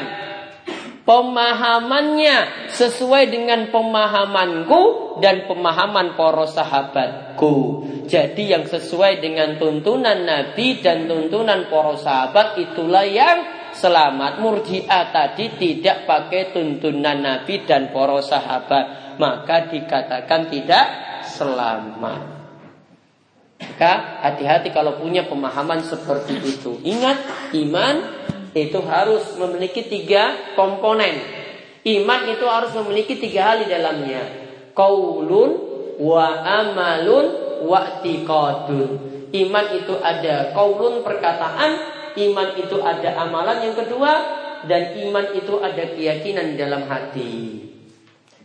pemahamannya 1.05 2.69
sesuai 2.73 3.33
dengan 3.33 3.69
pemahamanku 3.73 5.17
dan 5.25 5.49
pemahaman 5.49 6.17
para 6.17 6.45
sahabatku. 6.49 7.85
Jadi 8.09 8.53
yang 8.57 8.65
sesuai 8.69 9.21
dengan 9.21 9.57
tuntunan 9.57 10.17
Nabi 10.23 10.81
dan 10.81 11.09
tuntunan 11.09 11.69
para 11.69 11.97
sahabat 11.97 12.61
itulah 12.61 13.05
yang 13.05 13.60
selamat. 13.77 14.41
Murji'ah 14.41 15.13
tadi 15.15 15.55
tidak 15.59 16.09
pakai 16.09 16.55
tuntunan 16.55 17.19
Nabi 17.19 17.67
dan 17.69 17.95
para 17.95 18.19
sahabat, 18.23 19.17
maka 19.21 19.71
dikatakan 19.71 20.51
tidak 20.51 20.85
selamat. 21.27 22.41
Maka 23.61 24.21
hati-hati 24.25 24.73
kalau 24.73 25.01
punya 25.01 25.25
pemahaman 25.25 25.85
seperti 25.85 26.37
itu. 26.45 26.81
Ingat, 26.85 27.53
iman 27.57 27.95
itu 28.53 28.81
harus 28.85 29.37
memiliki 29.41 29.89
tiga 29.89 30.53
komponen. 30.53 31.17
Iman 31.85 32.29
itu 32.29 32.45
harus 32.45 32.77
memiliki 32.77 33.17
tiga 33.17 33.53
hal 33.53 33.65
di 33.65 33.73
dalamnya. 33.73 34.21
Kaulun 34.77 35.51
wa 35.97 36.29
amalun 36.45 37.27
wa. 37.65 37.81
Iman 39.31 39.67
itu 39.79 39.95
ada 40.03 40.51
kaulun 40.51 41.07
perkataan, 41.07 42.00
iman 42.17 42.49
itu 42.59 42.77
ada 42.83 43.21
amalan 43.23 43.71
yang 43.71 43.77
kedua 43.79 44.13
dan 44.67 44.97
iman 45.09 45.27
itu 45.33 45.61
ada 45.63 45.85
keyakinan 45.95 46.59
dalam 46.59 46.85
hati. 46.89 47.65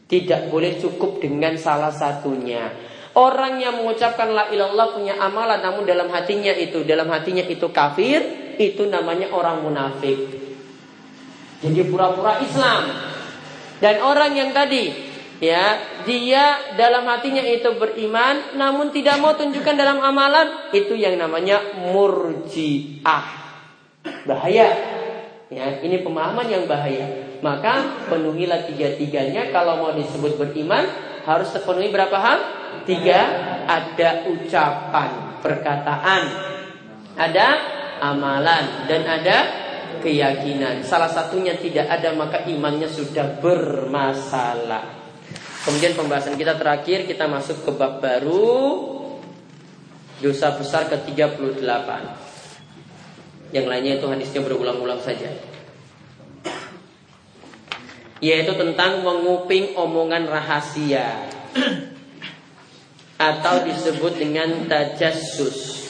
Tidak 0.06 0.54
boleh 0.54 0.78
cukup 0.78 1.18
dengan 1.18 1.58
salah 1.58 1.90
satunya. 1.90 2.70
Orang 3.16 3.64
yang 3.64 3.80
mengucapkan 3.80 4.28
la 4.36 4.52
ilallah 4.52 4.92
punya 4.92 5.16
amalan 5.18 5.64
namun 5.64 5.88
dalam 5.88 6.12
hatinya 6.12 6.52
itu 6.52 6.84
dalam 6.84 7.08
hatinya 7.10 7.42
itu 7.48 7.72
kafir, 7.72 8.22
itu 8.60 8.86
namanya 8.92 9.32
orang 9.32 9.64
munafik. 9.64 10.20
Jadi 11.64 11.82
pura-pura 11.88 12.44
Islam. 12.44 12.92
Dan 13.80 14.04
orang 14.04 14.36
yang 14.36 14.52
tadi 14.52 14.92
ya, 15.40 15.80
dia 16.04 16.76
dalam 16.76 17.08
hatinya 17.08 17.44
itu 17.44 17.76
beriman 17.80 18.60
namun 18.60 18.92
tidak 18.92 19.18
mau 19.24 19.34
tunjukkan 19.34 19.76
dalam 19.80 20.04
amalan, 20.04 20.72
itu 20.76 20.94
yang 20.94 21.16
namanya 21.16 21.76
murjiah. 21.80 23.45
Bahaya. 24.26 24.68
Ya, 25.50 25.66
ini 25.86 26.02
pemahaman 26.02 26.50
yang 26.50 26.66
bahaya. 26.66 27.38
Maka 27.46 28.06
penuhilah 28.10 28.66
tiga-tiganya 28.66 29.54
kalau 29.54 29.86
mau 29.86 29.92
disebut 29.94 30.42
beriman 30.42 30.90
harus 31.26 31.54
terpenuhi 31.54 31.94
berapa 31.94 32.18
hal? 32.18 32.40
Tiga, 32.86 33.20
ada 33.66 34.30
ucapan, 34.30 35.42
perkataan, 35.42 36.22
ada 37.18 37.48
amalan 38.02 38.90
dan 38.90 39.02
ada 39.06 39.38
keyakinan. 40.02 40.86
Salah 40.86 41.10
satunya 41.10 41.58
tidak 41.58 41.90
ada 41.90 42.14
maka 42.14 42.46
imannya 42.46 42.90
sudah 42.90 43.42
bermasalah. 43.42 45.06
Kemudian 45.66 45.98
pembahasan 45.98 46.38
kita 46.38 46.62
terakhir 46.62 47.10
kita 47.10 47.26
masuk 47.26 47.66
ke 47.66 47.72
bab 47.74 47.98
baru 47.98 48.94
dosa 50.22 50.54
besar 50.54 50.86
ke-38. 50.94 52.25
Yang 53.54 53.66
lainnya 53.70 53.94
itu 54.02 54.06
hadisnya 54.10 54.42
berulang-ulang 54.42 55.02
saja. 55.04 55.30
Yaitu 58.24 58.54
tentang 58.58 59.04
menguping 59.06 59.76
omongan 59.78 60.26
rahasia 60.26 61.30
atau 63.16 63.56
disebut 63.68 64.14
dengan 64.18 64.66
tajassus. 64.66 65.88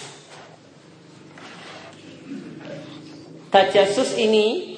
Tajassus 3.49 4.19
ini 4.19 4.75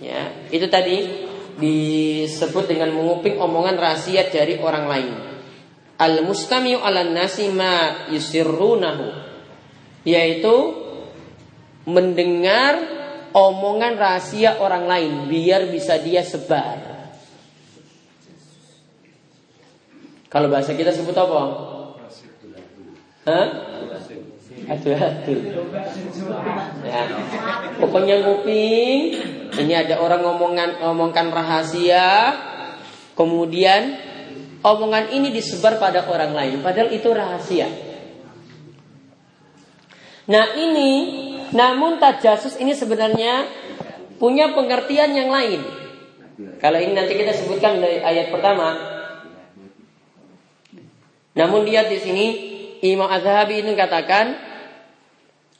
ya, 0.00 0.48
itu 0.48 0.64
tadi 0.72 1.28
disebut 1.60 2.64
dengan 2.64 2.90
menguping 2.96 3.36
omongan 3.36 3.76
rahasia 3.76 4.32
dari 4.32 4.56
orang 4.56 4.86
lain. 4.88 5.12
Al 6.00 6.24
mustamiu 6.24 6.80
ala 6.82 7.04
nasi 7.04 7.52
ma 7.52 8.08
yusirrunahu 8.10 9.06
yaitu 10.02 10.81
mendengar 11.88 12.78
omongan 13.32 13.96
rahasia 13.98 14.60
orang 14.60 14.86
lain 14.86 15.12
biar 15.26 15.66
bisa 15.72 15.98
dia 15.98 16.22
sebar. 16.22 16.92
Kalau 20.32 20.48
bahasa 20.48 20.72
kita 20.72 20.96
sebut 20.96 21.12
apa? 21.12 21.42
Hah? 23.28 23.48
Ya. 26.82 27.02
Pokoknya 27.76 28.24
nguping. 28.24 29.02
Ini 29.52 29.72
ada 29.84 30.00
orang 30.00 30.24
ngomongan 30.24 30.80
ngomongkan 30.80 31.28
rahasia. 31.28 32.32
Kemudian 33.12 34.00
omongan 34.64 35.12
ini 35.12 35.28
disebar 35.34 35.76
pada 35.76 36.08
orang 36.08 36.32
lain. 36.32 36.64
Padahal 36.64 36.88
itu 36.94 37.12
rahasia. 37.12 37.68
Nah 40.32 40.54
ini, 40.54 40.90
namun 41.52 42.00
tajasus 42.00 42.56
ini 42.56 42.72
sebenarnya 42.72 43.44
punya 44.16 44.56
pengertian 44.56 45.12
yang 45.12 45.28
lain. 45.28 45.60
Kalau 46.58 46.78
ini 46.80 46.96
nanti 46.96 47.12
kita 47.12 47.36
sebutkan 47.36 47.76
dari 47.76 48.00
ayat 48.00 48.32
pertama. 48.32 48.80
Namun 51.36 51.64
lihat 51.68 51.92
di 51.92 51.98
sini 52.00 52.26
Imam 52.84 53.08
Azhabi 53.08 53.64
ini 53.64 53.72
katakan 53.76 54.52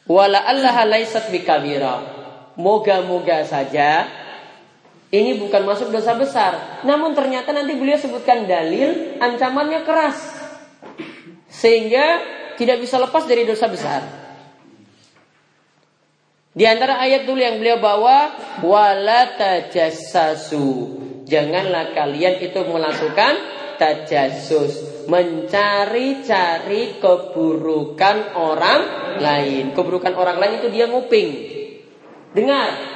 Wala 0.08 0.42
Allah 0.42 0.82
laisat 0.88 1.30
bikabira. 1.30 2.20
Moga-moga 2.58 3.46
saja 3.48 4.04
ini 5.12 5.36
bukan 5.36 5.62
masuk 5.68 5.92
dosa 5.92 6.16
besar. 6.16 6.82
Namun 6.88 7.12
ternyata 7.12 7.52
nanti 7.52 7.76
beliau 7.76 8.00
sebutkan 8.00 8.48
dalil 8.48 9.20
ancamannya 9.20 9.84
keras. 9.84 10.18
Sehingga 11.52 12.20
tidak 12.56 12.80
bisa 12.80 12.96
lepas 12.96 13.28
dari 13.28 13.44
dosa 13.44 13.68
besar. 13.68 14.21
Di 16.52 16.68
antara 16.68 17.00
ayat 17.00 17.24
dulu 17.24 17.40
yang 17.40 17.56
beliau 17.56 17.80
bawa 17.80 18.36
wala 18.60 19.40
tajassasu. 19.40 21.00
Janganlah 21.24 21.96
kalian 21.96 22.44
itu 22.44 22.60
melakukan 22.68 23.40
tajasus, 23.80 25.08
mencari-cari 25.08 27.00
keburukan 27.00 28.36
orang 28.36 28.80
lain. 29.16 29.72
Keburukan 29.72 30.12
orang 30.12 30.36
lain 30.36 30.60
itu 30.60 30.68
dia 30.68 30.92
nguping. 30.92 31.28
Dengar. 32.36 32.92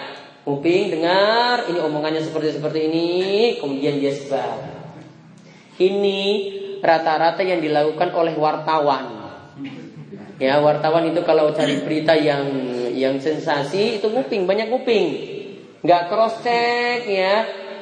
Nguping, 0.46 0.94
dengar, 0.94 1.66
ini 1.66 1.82
omongannya 1.82 2.22
seperti 2.22 2.54
seperti 2.54 2.86
ini, 2.86 3.10
kemudian 3.58 3.98
dia 3.98 4.14
sebar. 4.14 4.62
Ini 5.74 6.22
rata-rata 6.78 7.42
yang 7.42 7.58
dilakukan 7.58 8.14
oleh 8.14 8.38
wartawan. 8.38 9.15
Ya, 10.36 10.60
wartawan 10.60 11.08
itu 11.08 11.24
kalau 11.24 11.56
cari 11.56 11.80
berita 11.80 12.12
yang 12.12 12.44
yang 12.92 13.16
sensasi 13.16 14.00
itu 14.00 14.12
nguping, 14.12 14.44
banyak 14.44 14.68
nguping. 14.68 15.06
Nggak 15.80 16.02
cross 16.12 16.44
check 16.44 17.08
ya, 17.08 17.34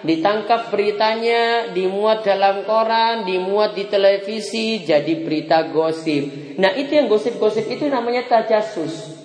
ditangkap 0.07 0.71
beritanya, 0.71 1.75
dimuat 1.75 2.23
dalam 2.23 2.63
koran, 2.63 3.27
dimuat 3.27 3.75
di 3.75 3.91
televisi, 3.91 4.87
jadi 4.87 5.25
berita 5.27 5.67
gosip. 5.75 6.55
Nah 6.61 6.71
itu 6.79 6.95
yang 6.95 7.11
gosip-gosip 7.11 7.67
itu 7.67 7.91
namanya 7.91 8.23
tajasus. 8.31 9.19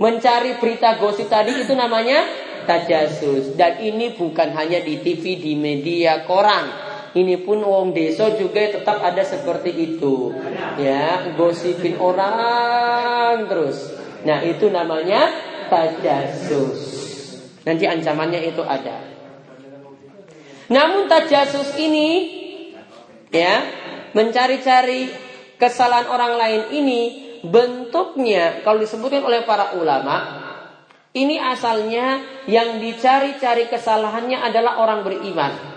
Mencari 0.00 0.56
berita 0.56 0.96
gosip 0.96 1.28
tadi 1.28 1.68
itu 1.68 1.76
namanya 1.76 2.24
tajasus. 2.64 3.58
Dan 3.60 3.84
ini 3.84 4.16
bukan 4.16 4.56
hanya 4.56 4.80
di 4.80 5.04
TV, 5.04 5.36
di 5.36 5.52
media, 5.52 6.24
koran. 6.24 6.93
Ini 7.14 7.46
pun 7.46 7.62
wong 7.62 7.94
desa 7.94 8.34
juga 8.34 8.58
tetap 8.74 8.98
ada 8.98 9.22
seperti 9.22 9.70
itu. 9.70 10.34
Ya, 10.82 11.30
gosipin 11.38 11.94
orang 12.02 13.46
terus. 13.46 13.94
Nah, 14.26 14.42
itu 14.42 14.66
namanya 14.66 15.30
tajasus. 15.70 16.78
Nanti 17.62 17.86
ancamannya 17.86 18.50
itu 18.50 18.66
ada. 18.66 18.98
Namun 20.66 21.06
tajasus 21.06 21.78
ini 21.78 22.10
ya, 23.30 23.62
mencari-cari 24.10 25.06
kesalahan 25.54 26.10
orang 26.10 26.34
lain 26.34 26.62
ini 26.74 27.02
bentuknya 27.46 28.64
kalau 28.64 28.80
disebutkan 28.80 29.22
oleh 29.22 29.44
para 29.44 29.76
ulama 29.76 30.42
ini 31.14 31.36
asalnya 31.36 32.24
yang 32.48 32.80
dicari-cari 32.80 33.68
kesalahannya 33.68 34.40
adalah 34.40 34.80
orang 34.80 35.04
beriman 35.04 35.73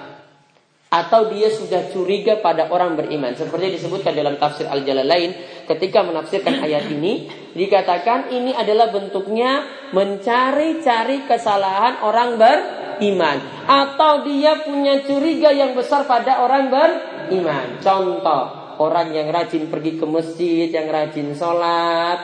atau 1.05 1.29
dia 1.29 1.53
sudah 1.53 1.93
curiga 1.93 2.41
pada 2.41 2.73
orang 2.73 2.97
beriman. 2.97 3.37
Seperti 3.37 3.77
disebutkan 3.77 4.17
dalam 4.17 4.41
tafsir 4.41 4.65
Al-Jalalain 4.65 5.37
ketika 5.69 6.01
menafsirkan 6.01 6.63
ayat 6.65 6.89
ini 6.89 7.29
dikatakan 7.53 8.33
ini 8.33 8.57
adalah 8.57 8.89
bentuknya 8.89 9.61
mencari-cari 9.93 11.29
kesalahan 11.29 12.01
orang 12.01 12.41
beriman. 12.41 13.37
Atau 13.69 14.25
dia 14.25 14.65
punya 14.65 15.05
curiga 15.05 15.53
yang 15.53 15.77
besar 15.77 16.09
pada 16.09 16.41
orang 16.41 16.73
beriman. 16.73 17.77
Contoh 17.77 18.75
orang 18.81 19.13
yang 19.13 19.29
rajin 19.29 19.69
pergi 19.69 20.01
ke 20.01 20.05
masjid 20.09 20.67
yang 20.73 20.89
rajin 20.89 21.33
sholat 21.37 22.19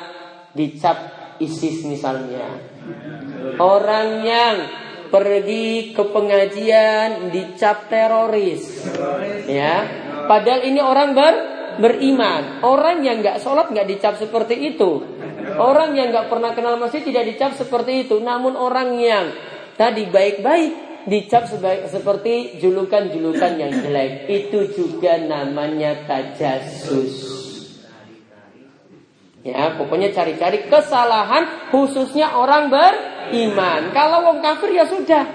dicap 0.57 0.97
ISIS 1.41 1.86
misalnya. 1.86 2.45
Orang 3.57 4.21
yang 4.25 4.55
pergi 5.13 5.93
ke 5.93 6.04
pengajian 6.10 7.30
dicap 7.30 7.86
teroris. 7.86 8.82
Ya, 9.45 9.86
padahal 10.26 10.65
ini 10.65 10.82
orang 10.82 11.13
ber 11.13 11.36
beriman. 11.78 12.65
Orang 12.65 13.06
yang 13.06 13.21
nggak 13.21 13.38
sholat 13.38 13.69
nggak 13.69 13.86
dicap 13.86 14.17
seperti 14.17 14.73
itu. 14.73 15.06
Orang 15.54 15.93
yang 15.93 16.10
nggak 16.10 16.34
pernah 16.34 16.58
kenal 16.58 16.82
masjid 16.82 17.06
tidak 17.06 17.30
dicap 17.30 17.54
seperti 17.54 18.10
itu. 18.10 18.17
Namun 18.17 18.58
orang 18.58 18.97
yang 18.97 19.30
tadi 19.78 20.10
baik-baik 20.10 21.06
dicap 21.06 21.45
sebaik, 21.45 21.93
seperti 21.93 22.58
julukan-julukan 22.58 23.54
yang 23.60 23.69
jelek. 23.69 24.26
Itu 24.26 24.73
juga 24.73 25.21
namanya 25.21 26.10
tajasus. 26.10 27.42
Ya, 29.43 29.75
pokoknya 29.75 30.15
cari-cari 30.15 30.71
kesalahan 30.71 31.67
khususnya 31.67 32.32
orang 32.32 32.71
ber 32.71 32.95
iman. 33.36 33.91
Kalau 33.91 34.32
wong 34.32 34.39
kafir 34.39 34.71
ya 34.71 34.88
sudah. 34.88 35.27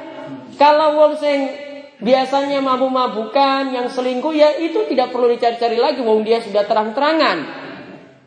Kalau 0.57 0.97
wong 0.97 1.21
sing 1.21 1.53
biasanya 2.01 2.65
mabuk-mabukan, 2.65 3.69
yang 3.69 3.93
selingkuh 3.93 4.33
ya 4.33 4.57
itu 4.57 4.89
tidak 4.89 5.13
perlu 5.13 5.29
dicari-cari 5.29 5.77
lagi 5.77 6.01
wong 6.01 6.25
dia 6.25 6.41
sudah 6.41 6.65
terang-terangan. 6.65 7.69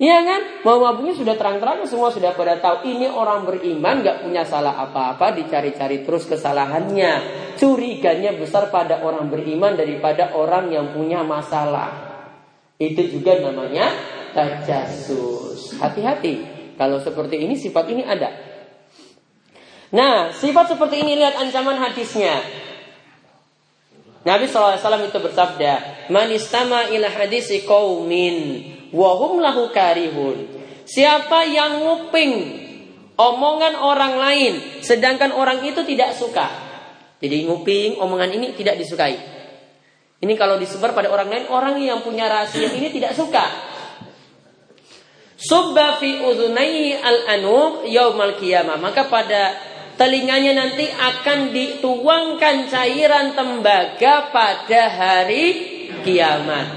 Iya 0.02 0.18
kan? 0.26 0.42
Mau 0.66 0.82
mabuknya 0.82 1.14
sudah 1.14 1.38
terang-terangan 1.38 1.86
semua 1.86 2.10
sudah 2.10 2.34
pada 2.34 2.58
tahu 2.58 2.90
ini 2.90 3.06
orang 3.06 3.46
beriman 3.46 4.02
nggak 4.02 4.26
punya 4.26 4.42
salah 4.46 4.74
apa-apa 4.86 5.34
dicari-cari 5.38 6.02
terus 6.02 6.26
kesalahannya. 6.26 7.42
Curiganya 7.58 8.34
besar 8.34 8.74
pada 8.74 9.06
orang 9.06 9.30
beriman 9.30 9.78
daripada 9.78 10.34
orang 10.34 10.74
yang 10.74 10.90
punya 10.94 11.22
masalah. 11.22 12.10
Itu 12.82 13.06
juga 13.14 13.46
namanya 13.46 13.94
tajasus. 14.34 15.78
Hati-hati. 15.80 16.48
Kalau 16.80 16.98
seperti 16.98 17.44
ini 17.44 17.54
sifat 17.54 17.86
ini 17.94 18.02
ada. 18.02 18.32
Nah, 19.92 20.32
sifat 20.32 20.72
seperti 20.72 21.04
ini 21.04 21.20
lihat 21.20 21.36
ancaman 21.36 21.78
hadisnya. 21.78 22.40
Nabi 24.22 24.46
SAW 24.48 24.78
itu 24.78 25.20
bersabda, 25.20 26.08
Manistama 26.14 26.88
ila 26.94 27.10
hadisi 27.10 27.66
qawmin, 27.66 28.38
wahum 28.94 29.42
lahu 29.42 29.74
karihun. 29.74 30.62
Siapa 30.86 31.48
yang 31.50 31.82
nguping 31.84 32.32
omongan 33.18 33.74
orang 33.78 34.14
lain, 34.18 34.54
sedangkan 34.86 35.34
orang 35.34 35.66
itu 35.66 35.82
tidak 35.84 36.14
suka. 36.14 36.48
Jadi 37.22 37.46
nguping 37.46 38.02
omongan 38.02 38.34
ini 38.34 38.54
tidak 38.58 38.82
disukai. 38.82 39.18
Ini 40.22 40.34
kalau 40.38 40.62
disebar 40.62 40.94
pada 40.94 41.10
orang 41.10 41.34
lain, 41.34 41.46
orang 41.50 41.82
yang 41.82 42.06
punya 42.06 42.30
rahasia 42.30 42.70
ini 42.78 42.94
tidak 42.94 43.18
suka. 43.18 43.71
Subba 45.42 45.98
fi 45.98 46.22
udhunai 46.22 47.02
al-anub 47.02 47.82
yaumal 47.90 48.38
qiyamah. 48.38 48.78
Maka 48.78 49.10
pada 49.10 49.58
telinganya 49.98 50.54
nanti 50.54 50.86
akan 50.86 51.50
dituangkan 51.50 52.70
cairan 52.70 53.34
tembaga 53.34 54.30
pada 54.30 54.82
hari 54.86 55.46
kiamat. 56.06 56.68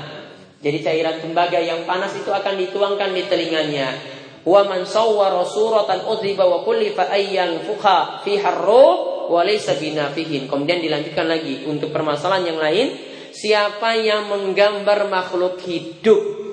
Jadi 0.64 0.80
cairan 0.80 1.20
tembaga 1.20 1.60
yang 1.60 1.84
panas 1.84 2.16
itu 2.16 2.32
akan 2.32 2.56
dituangkan 2.56 3.12
di 3.12 3.28
telinganya. 3.28 4.00
Wa 4.48 4.64
man 4.64 4.88
sawwara 4.88 5.44
suratan 5.44 6.08
udhiba 6.08 6.48
wa 6.48 6.64
kullifa 6.64 7.12
ayyan 7.12 7.68
fuha 7.68 8.24
fi 8.24 8.40
harru 8.40 9.28
wa 9.28 9.44
laysa 9.44 9.76
binafihin. 9.76 10.48
Kemudian 10.48 10.80
dilanjutkan 10.80 11.28
lagi 11.28 11.68
untuk 11.68 11.92
permasalahan 11.92 12.48
yang 12.48 12.60
lain, 12.60 12.96
siapa 13.28 13.92
yang 14.00 14.32
menggambar 14.32 15.12
makhluk 15.12 15.60
hidup 15.68 16.43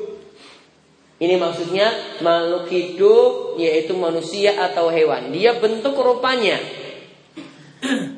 ini 1.21 1.37
maksudnya 1.37 2.17
makhluk 2.25 2.65
hidup 2.73 3.61
yaitu 3.61 3.93
manusia 3.93 4.57
atau 4.57 4.89
hewan. 4.89 5.29
Dia 5.29 5.53
bentuk 5.61 5.93
rupanya. 5.93 6.57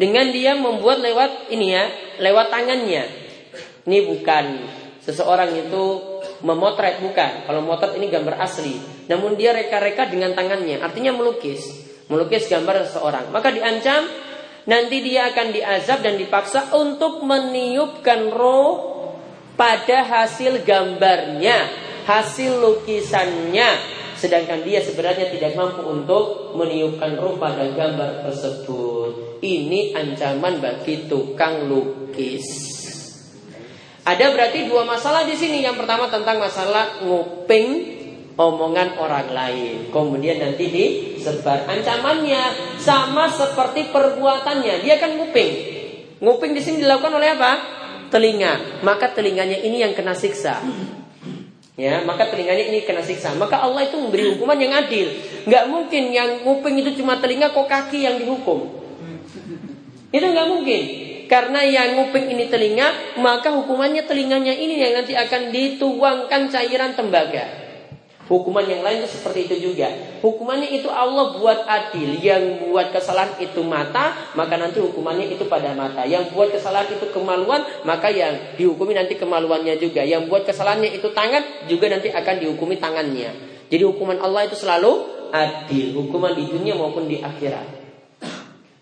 Dengan 0.00 0.32
dia 0.32 0.56
membuat 0.56 1.04
lewat 1.04 1.52
ini 1.52 1.76
ya, 1.76 1.84
lewat 2.24 2.48
tangannya. 2.48 3.04
Ini 3.84 3.98
bukan 4.08 4.44
seseorang 5.04 5.52
itu 5.68 5.84
memotret 6.40 7.04
bukan. 7.04 7.44
Kalau 7.44 7.60
motret 7.60 7.92
ini 8.00 8.08
gambar 8.08 8.40
asli. 8.40 8.80
Namun 9.12 9.36
dia 9.36 9.52
reka-reka 9.52 10.08
dengan 10.08 10.32
tangannya. 10.32 10.80
Artinya 10.80 11.12
melukis. 11.12 11.60
Melukis 12.08 12.48
gambar 12.48 12.88
seseorang. 12.88 13.28
Maka 13.28 13.52
diancam 13.52 14.08
nanti 14.64 15.04
dia 15.04 15.28
akan 15.28 15.52
diazab 15.52 16.00
dan 16.00 16.16
dipaksa 16.16 16.72
untuk 16.72 17.20
meniupkan 17.20 18.32
roh 18.32 18.93
pada 19.54 20.02
hasil 20.02 20.62
gambarnya, 20.66 21.70
hasil 22.06 22.58
lukisannya. 22.58 23.94
Sedangkan 24.14 24.62
dia 24.62 24.80
sebenarnya 24.80 25.28
tidak 25.34 25.58
mampu 25.58 25.84
untuk 25.84 26.54
meniupkan 26.56 27.18
ruh 27.18 27.36
pada 27.36 27.66
gambar 27.74 28.24
tersebut. 28.24 29.42
Ini 29.42 29.92
ancaman 29.92 30.62
bagi 30.62 31.10
tukang 31.10 31.68
lukis. 31.68 32.46
Ada 34.04 34.32
berarti 34.32 34.68
dua 34.68 34.84
masalah 34.84 35.28
di 35.28 35.36
sini. 35.36 35.60
Yang 35.64 35.84
pertama 35.84 36.08
tentang 36.08 36.40
masalah 36.40 37.04
nguping 37.04 37.66
omongan 38.36 38.96
orang 38.96 39.28
lain. 39.32 39.76
Kemudian 39.92 40.40
nanti 40.40 40.72
disebar 40.72 41.68
ancamannya 41.68 42.76
sama 42.80 43.28
seperti 43.28 43.92
perbuatannya. 43.92 44.84
Dia 44.84 44.96
kan 45.00 45.20
nguping. 45.20 45.52
Nguping 46.20 46.52
di 46.56 46.60
sini 46.64 46.80
dilakukan 46.80 47.12
oleh 47.12 47.28
apa? 47.36 47.52
Telinga, 48.12 48.82
maka 48.84 49.12
telinganya 49.12 49.60
ini 49.60 49.80
yang 49.80 49.92
kena 49.92 50.16
siksa. 50.16 50.60
Ya, 51.74 52.06
maka 52.06 52.30
telinganya 52.30 52.70
ini 52.70 52.86
kena 52.86 53.02
siksa. 53.02 53.34
Maka 53.34 53.58
Allah 53.58 53.82
itu 53.88 53.98
memberi 53.98 54.30
hukuman 54.30 54.54
yang 54.54 54.78
adil. 54.78 55.10
Nggak 55.42 55.64
mungkin 55.66 56.14
yang 56.14 56.30
nguping 56.46 56.78
itu 56.78 57.02
cuma 57.02 57.18
telinga 57.18 57.50
kok 57.50 57.66
kaki 57.66 58.06
yang 58.06 58.20
dihukum. 58.20 58.70
Itu 60.14 60.26
nggak 60.30 60.48
mungkin. 60.48 60.82
Karena 61.26 61.66
yang 61.66 61.98
nguping 61.98 62.30
ini 62.30 62.46
telinga, 62.46 63.18
maka 63.18 63.50
hukumannya 63.50 64.06
telinganya 64.06 64.54
ini 64.54 64.78
yang 64.78 65.02
nanti 65.02 65.18
akan 65.18 65.50
dituangkan 65.50 66.52
cairan 66.52 66.94
tembaga. 66.94 67.63
Hukuman 68.24 68.64
yang 68.64 68.80
lain 68.80 69.04
itu 69.04 69.20
seperti 69.20 69.44
itu 69.44 69.56
juga. 69.68 69.92
Hukumannya 70.24 70.72
itu 70.72 70.88
Allah 70.88 71.36
buat 71.36 71.68
adil. 71.68 72.16
Yang 72.24 72.64
buat 72.64 72.88
kesalahan 72.88 73.36
itu 73.36 73.60
mata, 73.60 74.32
maka 74.32 74.56
nanti 74.56 74.80
hukumannya 74.80 75.36
itu 75.36 75.44
pada 75.44 75.76
mata. 75.76 76.08
Yang 76.08 76.32
buat 76.32 76.48
kesalahan 76.48 76.88
itu 76.88 77.12
kemaluan, 77.12 77.60
maka 77.84 78.08
yang 78.08 78.56
dihukumi 78.56 78.96
nanti 78.96 79.20
kemaluannya 79.20 79.76
juga. 79.76 80.00
Yang 80.08 80.32
buat 80.32 80.48
kesalahannya 80.48 80.96
itu 80.96 81.12
tangan, 81.12 81.68
juga 81.68 81.92
nanti 81.92 82.08
akan 82.08 82.34
dihukumi 82.40 82.80
tangannya. 82.80 83.30
Jadi 83.68 83.84
hukuman 83.84 84.16
Allah 84.16 84.48
itu 84.48 84.56
selalu 84.56 84.92
adil. 85.28 85.92
Hukuman 85.92 86.32
di 86.32 86.48
dunia 86.48 86.80
maupun 86.80 87.04
di 87.04 87.20
akhirat. 87.20 87.84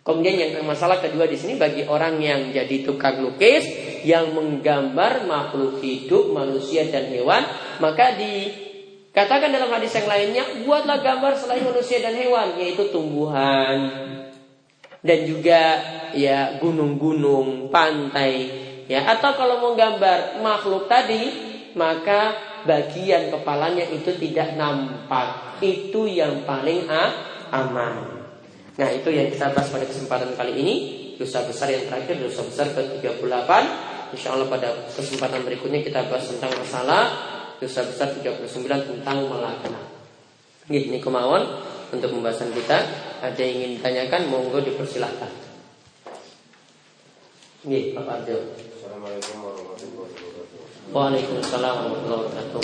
Kemudian 0.02 0.34
yang 0.34 0.66
masalah 0.66 0.98
kedua 0.98 1.30
di 1.30 1.38
sini 1.38 1.58
bagi 1.58 1.86
orang 1.86 2.18
yang 2.18 2.50
jadi 2.50 2.82
tukang 2.82 3.22
lukis 3.22 3.66
yang 4.02 4.34
menggambar 4.34 5.30
makhluk 5.30 5.78
hidup, 5.78 6.34
manusia 6.34 6.90
dan 6.90 7.06
hewan, 7.10 7.46
maka 7.78 8.18
di 8.18 8.50
Katakan 9.12 9.52
dalam 9.52 9.68
hadis 9.68 9.92
yang 9.92 10.08
lainnya, 10.08 10.44
buatlah 10.64 11.04
gambar 11.04 11.36
selain 11.36 11.68
manusia 11.68 12.00
dan 12.00 12.16
hewan, 12.16 12.56
yaitu 12.56 12.88
tumbuhan 12.88 13.78
dan 15.02 15.18
juga 15.26 15.60
ya 16.14 16.62
gunung-gunung, 16.62 17.68
pantai, 17.74 18.48
ya 18.86 19.02
atau 19.04 19.34
kalau 19.34 19.58
mau 19.58 19.74
gambar 19.74 20.38
makhluk 20.38 20.86
tadi, 20.86 21.22
maka 21.74 22.38
bagian 22.62 23.34
kepalanya 23.34 23.82
itu 23.90 24.14
tidak 24.14 24.54
nampak. 24.54 25.58
Itu 25.58 26.06
yang 26.06 26.46
paling 26.46 26.86
aman. 27.50 27.94
Nah, 28.72 28.88
itu 28.88 29.12
yang 29.12 29.28
kita 29.28 29.52
bahas 29.52 29.68
pada 29.68 29.84
kesempatan 29.84 30.32
kali 30.38 30.54
ini. 30.58 30.74
Dosa 31.20 31.44
besar 31.44 31.70
yang 31.70 31.86
terakhir, 31.86 32.18
dosa 32.18 32.42
besar 32.42 32.66
ke-38. 32.72 33.50
Insya 34.16 34.34
Allah 34.34 34.48
pada 34.50 34.74
kesempatan 34.90 35.44
berikutnya 35.46 35.84
kita 35.86 36.08
bahas 36.10 36.26
tentang 36.26 36.50
masalah 36.56 37.31
dosa 37.62 37.86
besar 37.86 38.10
39 38.10 38.42
tentang 38.66 39.18
melaknat. 39.30 39.86
Ini 40.66 40.98
kemauan 40.98 41.62
untuk 41.94 42.10
pembahasan 42.10 42.50
kita. 42.50 42.82
Ada 43.22 43.38
yang 43.38 43.54
ingin 43.62 43.70
ditanyakan, 43.78 44.26
monggo 44.26 44.58
dipersilahkan. 44.66 45.30
Ini 47.62 47.94
Pak 47.94 48.02
Arjo. 48.02 48.58
Assalamualaikum 48.58 49.46
warahmatullahi 49.46 50.10
wabarakatuh. 50.10 50.90
Waalaikumsalam 50.90 51.74
warahmatullahi 51.86 52.22
wabarakatuh. 52.26 52.62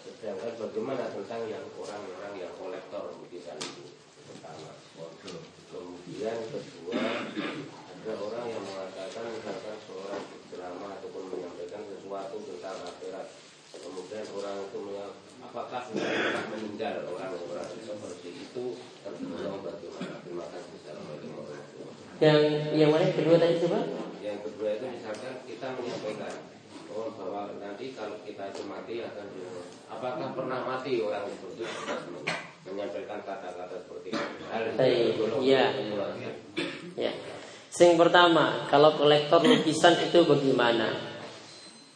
Sedangkan 0.00 0.52
bagaimana 0.56 1.04
tentang 1.12 1.42
yang 1.52 1.64
orang-orang 1.76 2.32
yang 2.40 2.52
kolektor 2.56 3.12
lukisan 3.20 3.60
itu 3.60 3.92
pertama. 4.24 4.72
Kemudian 5.68 6.36
kedua 6.48 7.00
ada 8.00 8.16
orang 8.16 8.48
yang 8.48 8.64
mengatakan 8.64 9.28
misalkan 9.28 9.76
seorang 9.84 10.24
drama 10.48 10.86
ataupun 10.96 11.24
menyampaikan 11.36 11.84
sesuatu 11.84 12.36
tentang 12.48 12.80
akhirat. 12.88 13.28
Kemudian 13.76 14.24
orang 14.40 14.56
itu 14.64 14.80
apakah 15.44 15.82
meninggal? 16.48 17.04
Orang 17.12 17.36
orang 17.44 17.68
seperti 17.68 18.30
itu 18.40 18.64
tergolong 19.04 19.60
bagaimana? 19.60 20.16
Terima 20.24 20.46
kasih. 20.48 20.76
Yang 22.24 22.40
yang 22.72 22.88
mana? 22.88 23.04
Kedua 23.12 23.36
tadi 23.36 23.60
coba 23.68 23.80
yang 24.24 24.38
kedua 24.48 24.68
itu 24.80 24.86
misalkan 24.96 25.34
kita 25.44 25.66
menyampaikan 25.76 26.32
oh 26.96 27.08
bahwa 27.20 27.52
nanti 27.60 27.92
kalau 27.92 28.16
kita 28.24 28.48
itu 28.48 28.62
mati 28.64 29.04
akan 29.04 29.28
apakah 29.92 30.28
pernah 30.32 30.60
mati 30.64 31.04
orang 31.04 31.28
seperti 31.28 31.68
itu? 31.68 32.16
Menyampaikan 32.64 33.20
kata-kata 33.28 33.76
seperti 33.76 34.08
itu. 34.16 34.24
Hal 34.48 34.72
itu 34.72 35.24
ya 35.44 35.68
ya 36.96 37.12
yang 37.78 37.94
pertama, 37.94 38.66
kalau 38.66 38.98
kolektor 38.98 39.38
lukisan 39.46 39.94
itu 40.02 40.26
bagaimana? 40.26 41.10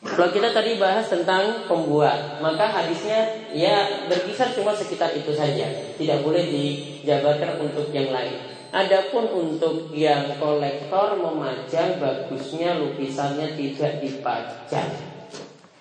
Kalau 0.04 0.28
kita 0.30 0.52
tadi 0.52 0.76
bahas 0.76 1.08
tentang 1.08 1.64
pembuat, 1.66 2.38
maka 2.38 2.68
hadisnya 2.68 3.50
ya 3.56 4.06
berkisar 4.06 4.52
cuma 4.54 4.76
sekitar 4.76 5.16
itu 5.16 5.32
saja, 5.32 5.64
tidak 5.96 6.20
boleh 6.20 6.44
dijabarkan 6.46 7.58
untuk 7.64 7.88
yang 7.90 8.12
lain. 8.12 8.37
Adapun 8.68 9.26
untuk 9.32 9.90
yang 9.96 10.37
kolektor 10.37 11.16
memajang 11.16 11.96
bagusnya 11.98 12.76
lukisannya 12.78 13.56
tidak 13.56 14.02
dipajang. 14.04 14.90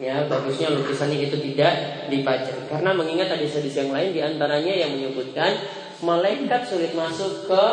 Ya, 0.01 0.25
bagusnya 0.25 0.71
lukisannya 0.71 1.27
itu 1.29 1.37
tidak 1.51 2.07
dipajang. 2.07 2.65
Karena 2.71 2.95
mengingat 2.95 3.33
hadis-hadis 3.33 3.75
yang 3.77 3.91
lain 3.91 4.09
di 4.15 4.21
antaranya 4.23 4.73
yang 4.73 4.95
menyebutkan 4.95 5.51
malaikat 5.99 6.63
sulit 6.65 6.95
masuk 6.95 7.49
ke 7.49 7.65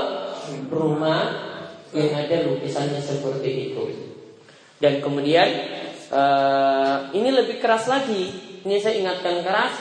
rumah 0.67 1.50
yang 1.91 2.15
ada 2.15 2.47
lukisannya 2.47 3.03
seperti 3.03 3.73
itu. 3.73 3.85
Dan 4.81 5.03
kemudian 5.05 5.49
uh, 6.09 7.11
ini 7.13 7.31
lebih 7.35 7.61
keras 7.61 7.91
lagi. 7.91 8.31
Ini 8.65 8.77
saya 8.81 8.97
ingatkan 8.97 9.43
keras. 9.45 9.75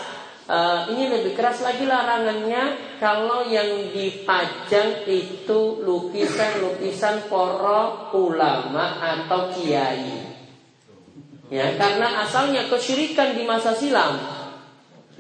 Uh, 0.50 0.90
ini 0.90 1.14
lebih 1.14 1.38
keras 1.38 1.62
lagi 1.62 1.86
larangannya 1.86 2.98
kalau 2.98 3.46
yang 3.46 3.94
dipajang 3.94 5.06
itu 5.06 5.60
lukisan-lukisan 5.86 7.30
para 7.30 8.10
ulama 8.18 8.98
atau 8.98 9.54
kiai. 9.54 10.26
Ya, 11.54 11.78
karena 11.78 12.26
asalnya 12.26 12.66
kesyirikan 12.66 13.38
di 13.38 13.46
masa 13.46 13.78
silam 13.78 14.18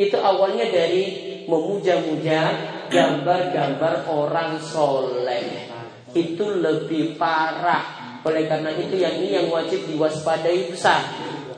itu 0.01 0.17
awalnya 0.17 0.65
dari 0.69 1.05
memuja-muja 1.45 2.41
gambar-gambar 2.89 4.09
orang 4.09 4.57
soleh 4.61 5.69
itu 6.13 6.45
lebih 6.59 7.17
parah. 7.19 8.19
Oleh 8.25 8.45
karena 8.49 8.75
itu 8.75 8.99
yang 8.99 9.15
ini 9.15 9.35
yang 9.39 9.47
wajib 9.47 9.85
diwaspadai 9.87 10.69
besar. 10.71 11.01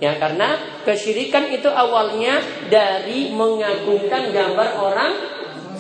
Ya 0.02 0.18
karena 0.18 0.58
kesyirikan 0.82 1.50
itu 1.54 1.70
awalnya 1.70 2.42
dari 2.74 3.30
mengagungkan 3.34 4.34
gambar 4.34 4.70
orang 4.82 5.14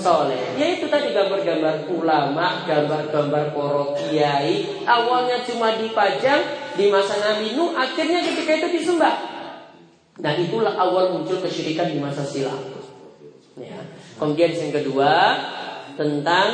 soleh. 0.01 0.57
Ya 0.57 0.77
itu 0.77 0.89
tadi 0.89 1.13
gambar-gambar 1.13 1.86
ulama, 1.89 2.65
gambar-gambar 2.65 3.53
poro 3.53 3.93
kiai. 3.97 4.86
Awalnya 4.86 5.45
cuma 5.45 5.77
dipajang 5.77 6.41
di 6.77 6.89
masa 6.89 7.17
Nabi 7.21 7.53
Nuh, 7.53 7.77
akhirnya 7.77 8.25
ketika 8.25 8.57
itu 8.57 8.67
disembah. 8.81 9.15
Dan 10.17 10.45
itulah 10.45 10.77
awal 10.77 11.17
muncul 11.17 11.41
kesyirikan 11.41 11.93
di 11.93 11.97
masa 11.97 12.25
silam. 12.25 12.62
Ya. 13.57 13.81
Kemudian 14.17 14.53
yang 14.53 14.73
kedua, 14.73 15.13
tentang 15.97 16.47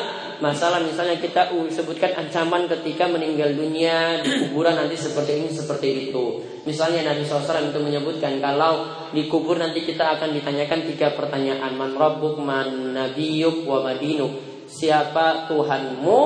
masalah 0.43 0.83
misalnya 0.83 1.17
kita 1.17 1.49
sebutkan 1.73 2.13
ancaman 2.13 2.69
ketika 2.69 3.09
meninggal 3.09 3.53
dunia 3.53 4.21
di 4.21 4.47
kuburan 4.47 4.77
nanti 4.77 4.95
seperti 4.97 5.43
ini 5.43 5.49
seperti 5.49 6.09
itu. 6.09 6.25
Misalnya 6.67 7.11
Nabi 7.11 7.23
SAW 7.23 7.71
itu 7.71 7.79
menyebutkan 7.79 8.37
kalau 8.43 8.87
di 9.15 9.25
kubur 9.31 9.55
nanti 9.55 9.87
kita 9.87 10.19
akan 10.19 10.35
ditanyakan 10.35 10.79
tiga 10.89 11.15
pertanyaan. 11.15 11.73
Man 11.73 11.95
rabbuk 11.95 12.37
man 12.43 12.93
nabiyuk 12.93 13.63
wa 13.63 13.81
madinuk. 13.85 14.65
Siapa 14.67 15.47
Tuhanmu? 15.47 16.21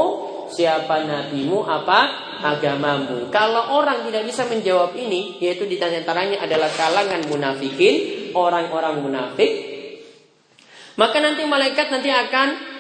Siapa 0.51 1.07
nabimu? 1.07 1.63
Apa 1.63 1.99
agamamu? 2.41 3.29
Kalau 3.29 3.77
orang 3.79 4.03
tidak 4.09 4.27
bisa 4.27 4.43
menjawab 4.49 4.97
ini 4.97 5.37
yaitu 5.39 5.69
ditanyakannya 5.69 6.41
adalah 6.41 6.67
kalangan 6.73 7.21
munafikin 7.29 8.27
orang-orang 8.33 8.99
munafik 8.99 9.71
maka 10.99 11.17
nanti 11.23 11.47
malaikat 11.47 11.87
nanti 11.87 12.11
akan 12.11 12.70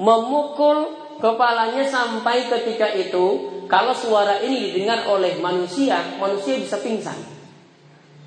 memukul 0.00 0.96
kepalanya 1.20 1.84
sampai 1.84 2.48
ketika 2.48 2.88
itu 2.96 3.60
kalau 3.68 3.92
suara 3.92 4.40
ini 4.40 4.72
didengar 4.72 5.04
oleh 5.06 5.36
manusia, 5.38 6.16
manusia 6.16 6.56
bisa 6.56 6.80
pingsan. 6.80 7.14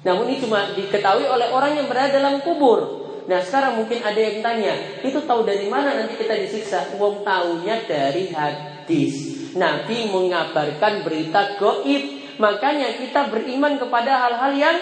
Namun 0.05 0.29
ini 0.29 0.37
cuma 0.39 0.71
diketahui 0.71 1.25
oleh 1.25 1.49
orang 1.51 1.75
yang 1.75 1.89
berada 1.89 2.15
dalam 2.21 2.39
kubur. 2.45 3.03
Nah 3.25 3.39
sekarang 3.39 3.81
mungkin 3.81 4.03
ada 4.03 4.19
yang 4.19 4.39
tanya, 4.43 4.75
itu 5.01 5.19
tahu 5.23 5.47
dari 5.47 5.67
mana 5.67 5.95
nanti 5.95 6.15
kita 6.19 6.37
disiksa? 6.37 6.95
Wong 6.95 7.23
tahunya 7.25 7.87
dari 7.87 8.31
hadis. 8.31 9.51
Nabi 9.55 10.11
mengabarkan 10.11 11.03
berita 11.03 11.59
goib. 11.59 12.22
Makanya 12.43 12.99
kita 12.99 13.31
beriman 13.31 13.79
kepada 13.79 14.27
hal-hal 14.27 14.51
yang 14.51 14.77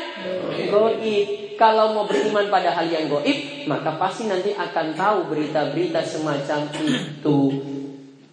goib. 0.73 1.53
Kalau 1.61 1.93
mau 1.93 2.09
beriman 2.09 2.49
pada 2.49 2.73
hal 2.73 2.89
yang 2.89 3.05
goib, 3.05 3.69
maka 3.69 3.93
pasti 4.01 4.25
nanti 4.25 4.49
akan 4.57 4.97
tahu 4.97 5.29
berita-berita 5.29 6.01
semacam 6.01 6.65
itu. 6.73 7.39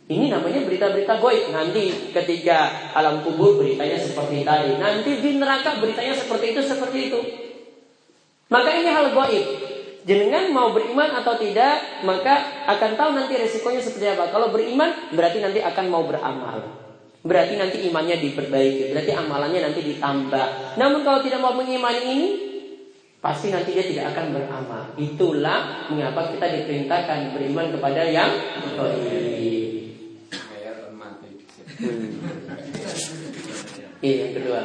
Ini 0.08 0.32
namanya 0.32 0.64
berita-berita 0.64 1.20
goib. 1.20 1.52
Nanti 1.52 2.08
ketika 2.08 2.88
alam 2.96 3.20
kubur 3.20 3.60
beritanya 3.60 4.00
seperti 4.00 4.48
tadi. 4.48 4.80
Nanti 4.80 5.20
di 5.20 5.36
neraka 5.36 5.76
beritanya 5.76 6.16
seperti 6.16 6.56
itu, 6.56 6.60
seperti 6.64 6.98
itu. 7.12 7.20
Maka 8.48 8.80
ini 8.80 8.88
hal 8.88 9.12
goib. 9.12 9.44
Jenengan 10.08 10.48
mau 10.56 10.72
beriman 10.72 11.20
atau 11.20 11.36
tidak, 11.36 12.00
maka 12.00 12.64
akan 12.64 12.96
tahu 12.96 13.10
nanti 13.12 13.36
resikonya 13.36 13.84
seperti 13.84 14.08
apa. 14.08 14.32
Kalau 14.32 14.48
beriman, 14.48 15.12
berarti 15.12 15.44
nanti 15.44 15.60
akan 15.60 15.84
mau 15.92 16.08
beramal. 16.08 16.87
Berarti 17.28 17.60
nanti 17.60 17.84
imannya 17.84 18.16
diperbaiki, 18.24 18.96
berarti 18.96 19.12
amalannya 19.12 19.60
nanti 19.68 19.84
ditambah. 19.84 20.80
Namun 20.80 21.04
kalau 21.04 21.20
tidak 21.20 21.44
mau 21.44 21.52
mengimani 21.52 22.00
ini, 22.08 22.28
pasti 23.20 23.52
nanti 23.52 23.76
dia 23.76 23.84
tidak 23.84 24.16
akan 24.16 24.32
beramal. 24.32 24.96
Itulah 24.96 25.92
mengapa 25.92 26.32
kita 26.32 26.48
diperintahkan 26.48 27.36
beriman 27.36 27.68
kepada 27.76 28.08
yang 28.08 28.32
Iya, 33.98 34.14
yang 34.24 34.32
kedua. 34.38 34.60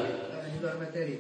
Di 0.46 0.58
luar 0.62 0.78
materi. 0.78 1.16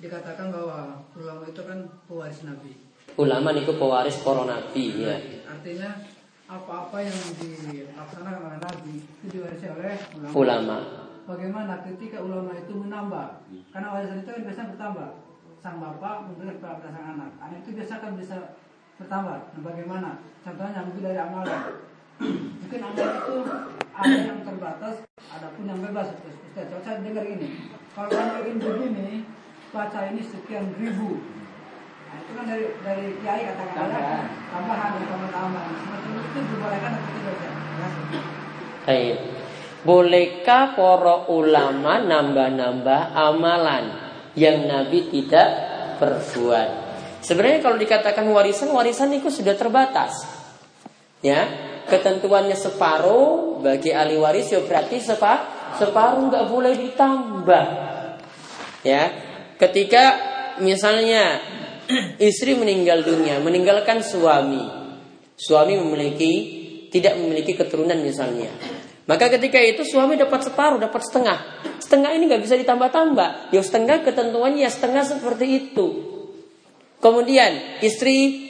Dikatakan 0.00 0.46
bahwa 0.50 1.04
ulama 1.14 1.44
itu 1.46 1.62
kan 1.62 1.78
pewaris 2.08 2.40
Nabi. 2.48 2.72
Ulama 3.20 3.52
itu 3.52 3.72
pewaris 3.76 4.16
para 4.24 4.48
nabi 4.48 5.04
ya. 5.04 5.20
Artinya 5.44 6.00
apa-apa 6.52 6.96
yang 7.00 7.16
dilaksanakan 7.40 8.44
oleh 8.44 8.60
Nabi 8.60 8.96
itu 9.00 9.26
diwarisi 9.32 9.66
oleh 9.72 9.96
ulama. 10.20 10.36
Ulama. 10.36 10.76
Bagaimana 11.22 11.74
ketika 11.86 12.18
ulama 12.20 12.52
itu 12.52 12.72
menambah? 12.76 13.28
Karena 13.72 13.88
warisan 13.94 14.20
itu 14.20 14.30
kan 14.34 14.42
biasanya 14.44 14.70
bertambah 14.76 15.08
sang 15.62 15.78
bapak 15.78 16.14
memberi 16.26 16.58
kepada 16.58 16.90
sang 16.90 17.06
anak. 17.16 17.30
Anak 17.38 17.62
itu 17.64 17.70
biasa 17.78 17.94
kan 18.02 18.12
bisa 18.18 18.36
bertambah. 19.00 19.36
Nah, 19.48 19.62
bagaimana? 19.64 20.10
Contohnya 20.42 20.80
mungkin 20.84 21.02
dari 21.06 21.20
amalan. 21.22 21.62
mungkin 22.60 22.80
amalan 22.84 23.14
itu 23.16 23.36
ada 23.92 24.16
yang 24.18 24.40
terbatas, 24.44 24.94
ada 25.30 25.46
pun 25.56 25.64
yang 25.64 25.80
bebas. 25.80 26.08
Ustaz, 26.20 26.68
coba 26.68 26.80
saya 26.84 27.00
dengar 27.00 27.24
ini. 27.24 27.48
Kalau 27.96 28.08
kamu 28.08 28.36
ingin 28.44 28.56
begini, 28.60 29.08
baca 29.72 30.00
ini 30.10 30.20
sekian 30.20 30.74
ribu. 30.76 31.22
Nah, 32.12 32.20
itu 32.20 32.32
kan 32.36 32.44
dari 32.44 32.64
dari 32.84 33.06
kiai 33.24 33.42
katakan 33.48 33.88
ada 33.88 34.28
tambahan 34.52 34.90
dan 35.00 35.32
tambahan. 35.32 35.72
Semacam 35.80 36.12
itu 36.20 36.38
dibolehkan 36.52 36.90
atau 37.00 37.10
tidak? 37.16 37.36
Baik. 38.84 39.16
Bolehkah 39.82 40.76
para 40.76 41.16
ulama 41.32 41.98
nambah-nambah 42.04 43.00
amalan? 43.16 44.12
yang 44.38 44.64
Nabi 44.64 45.12
tidak 45.12 45.48
perbuat. 46.00 46.68
Sebenarnya 47.22 47.60
kalau 47.62 47.76
dikatakan 47.78 48.26
warisan, 48.32 48.72
warisan 48.74 49.12
itu 49.14 49.30
sudah 49.30 49.54
terbatas. 49.54 50.26
Ya, 51.22 51.46
ketentuannya 51.86 52.58
separuh 52.58 53.62
bagi 53.62 53.94
ahli 53.94 54.18
waris 54.18 54.50
ya 54.50 54.58
berarti 54.66 54.98
sepa, 54.98 55.46
separuh 55.78 56.32
nggak 56.32 56.46
boleh 56.50 56.74
ditambah. 56.74 57.66
Ya, 58.82 59.02
ketika 59.54 60.18
misalnya 60.58 61.38
istri 62.30 62.56
meninggal 62.56 63.04
dunia, 63.04 63.40
meninggalkan 63.42 64.00
suami, 64.00 64.62
suami 65.36 65.74
memiliki 65.78 66.32
tidak 66.92 67.16
memiliki 67.16 67.56
keturunan 67.56 67.96
misalnya, 68.04 68.52
maka 69.02 69.26
ketika 69.34 69.58
itu 69.58 69.82
suami 69.82 70.14
dapat 70.14 70.46
separuh, 70.46 70.78
dapat 70.78 71.02
setengah. 71.02 71.38
Setengah 71.82 72.14
ini 72.14 72.30
nggak 72.30 72.42
bisa 72.46 72.54
ditambah-tambah. 72.54 73.50
Ya 73.50 73.60
setengah 73.60 74.06
ketentuannya 74.06 74.62
ya 74.62 74.70
setengah 74.70 75.02
seperti 75.02 75.46
itu. 75.50 75.86
Kemudian 77.02 77.82
istri 77.82 78.46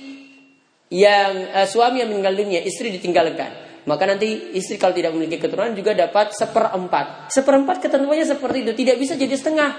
yang 0.92 1.48
uh, 1.56 1.64
suami 1.64 2.04
yang 2.04 2.12
meninggal 2.12 2.36
dunia, 2.36 2.60
istri 2.60 2.92
ditinggalkan. 2.92 3.80
Maka 3.88 4.04
nanti 4.04 4.52
istri 4.54 4.76
kalau 4.76 4.92
tidak 4.92 5.16
memiliki 5.16 5.40
keturunan 5.40 5.72
juga 5.72 5.96
dapat 5.96 6.36
seperempat. 6.36 7.32
Seperempat 7.32 7.80
ketentuannya 7.80 8.28
seperti 8.28 8.68
itu, 8.68 8.72
tidak 8.76 8.96
bisa 9.00 9.16
jadi 9.16 9.32
setengah. 9.32 9.72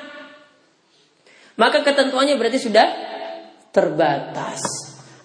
Maka 1.53 1.85
ketentuannya 1.85 2.33
berarti 2.33 2.57
sudah 2.57 3.12
terbatas. 3.73 4.61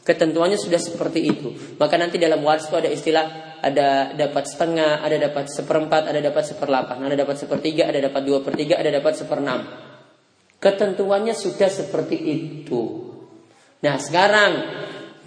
Ketentuannya 0.03 0.57
sudah 0.57 0.81
seperti 0.81 1.21
itu. 1.21 1.53
Maka 1.77 2.01
nanti 2.01 2.17
dalam 2.17 2.41
waris 2.41 2.65
itu 2.65 2.81
ada 2.81 2.89
istilah 2.89 3.27
ada 3.61 4.17
dapat 4.17 4.49
setengah, 4.49 5.05
ada 5.05 5.21
dapat 5.21 5.53
seperempat, 5.53 6.09
ada 6.09 6.21
dapat 6.25 6.45
seperlapan, 6.49 6.97
ada 7.05 7.15
dapat 7.15 7.37
sepertiga, 7.37 7.93
ada 7.93 8.01
dapat 8.01 8.23
dua 8.25 8.41
pertiga, 8.41 8.81
ada 8.81 8.89
dapat 8.89 9.13
seperenam. 9.21 9.69
Ketentuannya 10.59 11.37
sudah 11.37 11.69
seperti 11.69 12.17
itu. 12.19 13.13
Nah 13.85 14.01
sekarang 14.01 14.53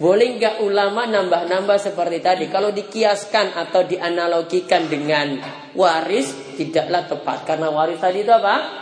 boleh 0.02 0.28
nggak 0.34 0.66
ulama 0.66 1.06
nambah-nambah 1.06 1.78
seperti 1.78 2.18
tadi? 2.18 2.50
Kalau 2.50 2.74
dikiaskan 2.74 3.54
atau 3.54 3.86
dianalogikan 3.86 4.90
dengan 4.90 5.38
waris 5.78 6.58
tidaklah 6.58 7.06
tepat 7.06 7.38
karena 7.46 7.70
waris 7.70 8.02
tadi 8.02 8.26
itu 8.26 8.34
apa? 8.34 8.81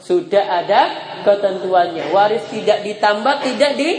Sudah 0.00 0.64
ada 0.64 0.82
ketentuannya. 1.22 2.10
Waris 2.10 2.48
tidak 2.48 2.82
ditambah, 2.82 3.34
tidak 3.44 3.72
di 3.76 3.90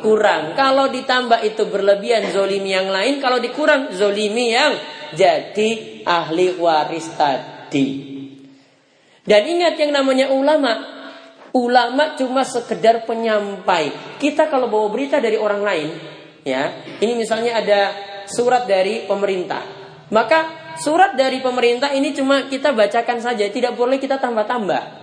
kurang. 0.00 0.56
Kalau 0.56 0.88
ditambah 0.88 1.44
itu 1.44 1.68
berlebihan 1.68 2.32
zolimi 2.32 2.72
yang 2.72 2.88
lain. 2.88 3.20
Kalau 3.20 3.38
dikurang 3.38 3.92
zolimi 3.92 4.56
yang 4.56 4.74
jadi 5.12 6.02
ahli 6.08 6.56
waris 6.56 7.06
tadi. 7.14 7.88
Dan 9.22 9.42
ingat 9.46 9.76
yang 9.78 9.92
namanya 9.94 10.32
ulama. 10.32 10.98
Ulama 11.50 12.16
cuma 12.16 12.42
sekedar 12.42 13.04
penyampai. 13.04 14.16
Kita 14.18 14.48
kalau 14.48 14.70
bawa 14.70 14.88
berita 14.90 15.20
dari 15.20 15.36
orang 15.36 15.62
lain. 15.62 15.88
ya 16.46 16.72
Ini 16.98 17.12
misalnya 17.14 17.60
ada 17.60 17.80
surat 18.26 18.64
dari 18.64 19.04
pemerintah. 19.04 19.60
Maka 20.10 20.74
surat 20.78 21.14
dari 21.14 21.38
pemerintah 21.38 21.94
ini 21.94 22.14
cuma 22.14 22.46
kita 22.46 22.74
bacakan 22.74 23.18
saja. 23.22 23.46
Tidak 23.46 23.74
boleh 23.74 23.98
kita 23.98 24.18
tambah-tambah. 24.18 24.99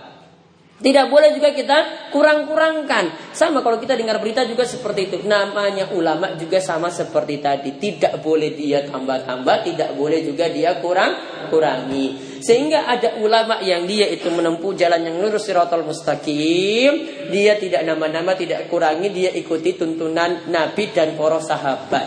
Tidak 0.78 1.10
boleh 1.10 1.34
juga 1.34 1.50
kita 1.50 2.10
kurang-kurangkan. 2.14 3.34
Sama 3.34 3.66
kalau 3.66 3.82
kita 3.82 3.98
dengar 3.98 4.22
berita 4.22 4.46
juga 4.46 4.62
seperti 4.62 5.10
itu. 5.10 5.16
Namanya 5.26 5.90
ulama 5.90 6.38
juga 6.38 6.62
sama 6.62 6.86
seperti 6.86 7.42
tadi. 7.42 7.74
Tidak 7.74 8.22
boleh 8.22 8.54
dia 8.54 8.86
tambah-tambah, 8.86 9.66
tidak 9.66 9.98
boleh 9.98 10.22
juga 10.22 10.46
dia 10.46 10.78
kurang-kurangi. 10.78 12.38
Sehingga 12.38 12.86
ada 12.86 13.18
ulama 13.18 13.58
yang 13.58 13.90
dia 13.90 14.06
itu 14.06 14.30
menempuh 14.30 14.78
jalan 14.78 15.02
yang 15.02 15.18
lurus 15.18 15.50
siratal 15.50 15.82
mustaqim. 15.82 17.26
Dia 17.34 17.58
tidak 17.58 17.82
nama-nama, 17.82 18.38
tidak 18.38 18.70
kurangi, 18.70 19.10
dia 19.10 19.34
ikuti 19.34 19.74
tuntunan 19.74 20.46
Nabi 20.46 20.94
dan 20.94 21.18
para 21.18 21.42
sahabat. 21.42 22.06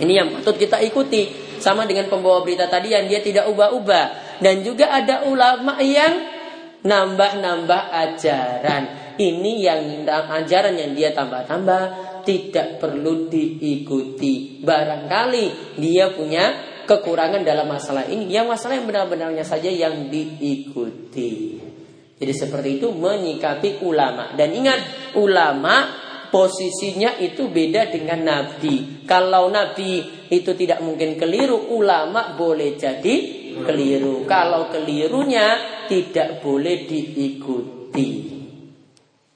Ini 0.00 0.12
yang 0.16 0.28
patut 0.40 0.56
kita 0.56 0.80
ikuti. 0.80 1.52
Sama 1.60 1.84
dengan 1.84 2.08
pembawa 2.08 2.40
berita 2.40 2.64
tadi 2.64 2.96
yang 2.96 3.04
dia 3.12 3.20
tidak 3.20 3.44
ubah-ubah. 3.52 4.40
Dan 4.40 4.64
juga 4.64 4.88
ada 4.88 5.28
ulama 5.28 5.76
yang 5.84 6.37
nambah-nambah 6.82 7.82
ajaran. 7.90 8.82
Ini 9.18 9.52
yang 9.58 9.80
ajaran 10.06 10.78
yang 10.78 10.94
dia 10.94 11.10
tambah-tambah 11.10 11.82
tidak 12.22 12.78
perlu 12.78 13.26
diikuti. 13.26 14.62
Barangkali 14.62 15.76
dia 15.80 16.14
punya 16.14 16.54
kekurangan 16.86 17.42
dalam 17.42 17.66
masalah 17.66 18.06
ini. 18.06 18.30
Yang 18.30 18.46
masalah 18.54 18.74
yang 18.78 18.86
benar-benarnya 18.86 19.42
saja 19.42 19.68
yang 19.68 20.06
diikuti. 20.06 21.58
Jadi 22.18 22.32
seperti 22.34 22.82
itu 22.82 22.90
menyikapi 22.90 23.82
ulama. 23.82 24.34
Dan 24.34 24.54
ingat 24.54 24.80
ulama 25.14 26.06
posisinya 26.28 27.16
itu 27.20 27.48
beda 27.48 27.92
dengan 27.92 28.20
nabi. 28.24 29.04
Kalau 29.08 29.48
nabi 29.48 30.04
itu 30.28 30.52
tidak 30.54 30.84
mungkin 30.84 31.16
keliru, 31.16 31.72
ulama 31.72 32.36
boleh 32.36 32.76
jadi 32.76 33.16
keliru. 33.64 34.28
Kalau 34.28 34.68
kelirunya 34.68 35.56
tidak 35.88 36.44
boleh 36.44 36.84
diikuti. 36.84 38.08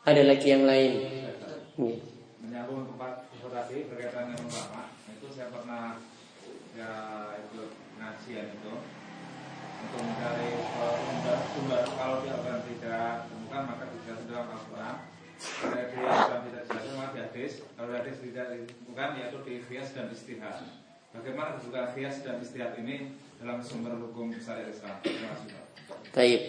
Ada 0.03 0.23
lagi 0.27 0.47
yang 0.51 0.65
lain? 0.67 0.93
Iya. 1.79 1.99
Menyambung 2.43 2.91
tadi 3.53 3.85
berkaitan 3.87 4.33
dengan 4.33 4.49
ulama, 4.49 4.83
itu 5.13 5.29
saya 5.31 5.49
pernah 5.53 6.01
ya 6.73 6.93
ikut 7.37 7.71
ngajian 8.01 8.49
itu 8.49 8.73
untuk 9.83 10.01
mencari 10.01 10.51
sumber, 11.53 11.85
kalau 11.95 12.25
dia 12.25 12.37
tidak 12.41 13.29
temukan 13.29 13.63
maka 13.69 13.85
dijelaskan 13.93 14.27
dalam 14.31 14.47
Al-Quran 14.57 14.97
kalau 15.43 15.85
di 15.91 15.99
Islam 16.01 16.41
tidak 16.49 16.65
hadis 17.33 17.65
kalau 17.75 17.89
di 17.89 17.97
hadis 17.97 18.17
tidak 18.21 18.47
ditemukan 18.53 19.09
yaitu 19.17 19.39
di 19.49 19.55
fias 19.65 19.89
dan 19.97 20.07
istihad 20.13 20.61
bagaimana 21.17 21.57
kedudukan 21.57 21.89
fias 21.97 22.21
dan 22.21 22.37
istihad 22.45 22.77
ini 22.77 23.17
dalam 23.41 23.65
sumber 23.65 23.97
hukum 23.97 24.31
syariat 24.37 24.69
Islam 24.69 25.01
terima 25.01 25.35
Baik. 26.13 26.43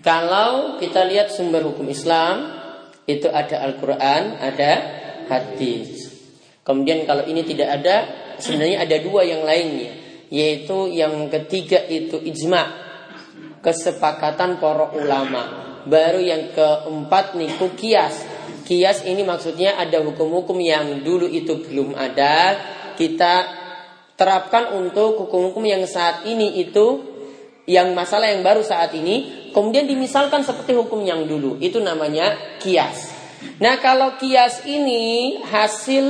Kalau 0.00 0.78
kita 0.82 1.06
lihat 1.06 1.30
sumber 1.30 1.62
hukum 1.66 1.86
Islam 1.90 2.50
itu 3.06 3.26
ada 3.26 3.66
Al-Quran, 3.66 4.38
ada 4.38 4.72
hadis. 5.26 6.14
Kemudian 6.62 7.04
kalau 7.04 7.26
ini 7.26 7.42
tidak 7.42 7.82
ada, 7.82 7.96
sebenarnya 8.38 8.86
ada 8.86 8.96
dua 9.02 9.26
yang 9.26 9.42
lainnya, 9.42 9.92
yaitu 10.30 10.90
yang 10.94 11.26
ketiga 11.28 11.82
itu 11.90 12.22
ijma, 12.22 12.62
kesepakatan 13.60 14.62
para 14.62 14.94
ulama. 14.94 15.42
Baru 15.84 16.20
yang 16.22 16.54
keempat 16.54 17.34
niku 17.34 17.72
kias. 17.74 18.29
Kias 18.70 19.02
ini 19.02 19.26
maksudnya 19.26 19.74
ada 19.82 19.98
hukum-hukum 19.98 20.54
yang 20.62 21.02
dulu 21.02 21.26
itu 21.26 21.58
belum 21.58 21.98
ada, 21.98 22.54
kita 22.94 23.50
terapkan 24.14 24.78
untuk 24.78 25.26
hukum-hukum 25.26 25.66
yang 25.66 25.82
saat 25.90 26.22
ini 26.22 26.62
itu 26.62 27.02
yang 27.66 27.90
masalah 27.98 28.30
yang 28.30 28.46
baru 28.46 28.62
saat 28.62 28.94
ini 28.94 29.50
kemudian 29.50 29.90
dimisalkan 29.90 30.46
seperti 30.46 30.78
hukum 30.78 31.02
yang 31.02 31.26
dulu. 31.26 31.58
Itu 31.58 31.82
namanya 31.82 32.38
kias 32.62 33.10
nah 33.58 33.74
kalau 33.82 34.14
kias 34.22 34.62
ini 34.70 35.34
hasil 35.50 36.06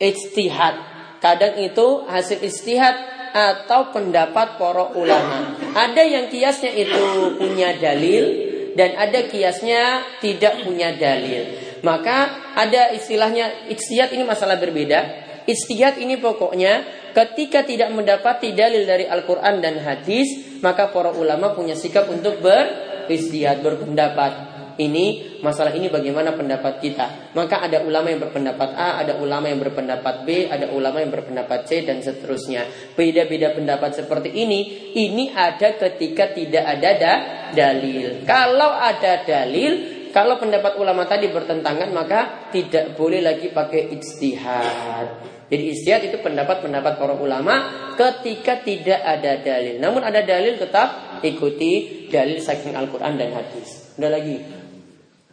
ijtihad. 0.00 0.96
Kadang 1.20 1.60
itu 1.60 2.08
hasil 2.08 2.40
ijtihad 2.40 2.96
atau 3.34 3.92
pendapat 3.92 4.56
para 4.56 4.88
ulama. 4.96 5.52
Ada 5.76 6.00
yang 6.00 6.26
kiasnya 6.32 6.72
itu 6.72 7.36
punya 7.36 7.76
dalil 7.76 8.24
dan 8.72 8.96
ada 8.96 9.26
kiasnya 9.28 10.00
tidak 10.24 10.64
punya 10.64 10.96
dalil 10.96 11.63
maka 11.84 12.32
ada 12.56 12.96
istilahnya 12.96 13.68
ijtihad 13.68 14.16
ini 14.16 14.24
masalah 14.24 14.56
berbeda 14.56 15.24
Ijtihad 15.44 16.00
ini 16.00 16.16
pokoknya 16.16 16.88
ketika 17.12 17.68
tidak 17.68 17.92
mendapati 17.92 18.56
dalil 18.56 18.88
dari 18.88 19.04
Al-Quran 19.04 19.60
dan 19.60 19.76
hadis, 19.84 20.58
maka 20.64 20.88
para 20.88 21.12
ulama 21.12 21.52
punya 21.52 21.76
sikap 21.76 22.08
untuk 22.08 22.40
beristihad, 22.40 23.60
berpendapat. 23.60 24.56
Ini 24.74 25.38
masalah 25.38 25.70
ini 25.70 25.86
bagaimana 25.86 26.34
pendapat 26.34 26.82
kita. 26.82 27.30
Maka 27.38 27.62
ada 27.62 27.86
ulama 27.86 28.10
yang 28.10 28.18
berpendapat 28.26 28.74
A, 28.74 28.98
ada 29.06 29.22
ulama 29.22 29.46
yang 29.46 29.62
berpendapat 29.62 30.26
B, 30.26 30.50
ada 30.50 30.66
ulama 30.74 30.98
yang 30.98 31.14
berpendapat 31.14 31.62
C 31.70 31.86
dan 31.86 32.02
seterusnya. 32.02 32.66
Beda-beda 32.98 33.54
pendapat 33.54 33.94
seperti 33.94 34.34
ini, 34.34 34.90
ini 34.98 35.30
ada 35.30 35.78
ketika 35.78 36.34
tidak 36.34 36.64
ada 36.66 36.90
da 36.98 37.14
dalil. 37.54 38.26
Kalau 38.26 38.74
ada 38.74 39.22
dalil, 39.22 39.93
kalau 40.14 40.38
pendapat 40.38 40.78
ulama 40.78 41.10
tadi 41.10 41.26
bertentangan 41.26 41.90
maka 41.90 42.46
tidak 42.54 42.94
boleh 42.94 43.18
lagi 43.18 43.50
pakai 43.50 43.90
ijtihad. 43.98 45.08
Jadi 45.50 45.62
ijtihad 45.74 46.02
itu 46.06 46.22
pendapat-pendapat 46.22 47.02
para 47.02 47.18
ulama 47.18 47.54
ketika 47.98 48.62
tidak 48.62 49.02
ada 49.02 49.42
dalil. 49.42 49.82
Namun 49.82 50.06
ada 50.06 50.22
dalil 50.22 50.54
tetap 50.54 51.18
ikuti 51.18 52.06
dalil 52.14 52.38
saking 52.38 52.78
Al-Qur'an 52.78 53.18
dan 53.18 53.34
hadis. 53.34 53.98
Ada 53.98 54.08
lagi? 54.14 54.38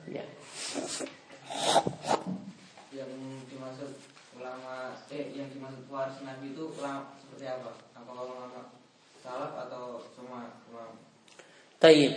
Ya. 0.10 0.26
Yang 2.90 3.12
dimaksud 3.54 3.92
ulama 4.42 4.98
eh 5.14 5.30
yang 5.38 5.46
dimaksud 5.54 5.86
waris 5.94 6.18
Nabi 6.26 6.58
itu 6.58 6.74
ulama 6.74 7.14
seperti 7.22 7.46
apa? 7.46 7.70
Apakah 7.94 8.26
ulama 8.34 8.74
salaf 9.22 9.54
atau 9.70 10.02
semua 10.18 10.50
ulama? 10.74 10.98
Taib. 11.78 12.14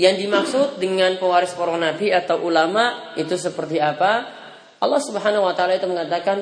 Yang 0.00 0.16
dimaksud 0.24 0.68
dengan 0.80 1.20
pewaris 1.20 1.52
para 1.52 1.76
nabi 1.76 2.08
atau 2.08 2.40
ulama 2.40 3.12
itu 3.20 3.36
seperti 3.36 3.76
apa? 3.76 4.40
Allah 4.80 5.00
Subhanahu 5.04 5.44
wa 5.44 5.52
taala 5.52 5.76
itu 5.76 5.84
mengatakan 5.84 6.40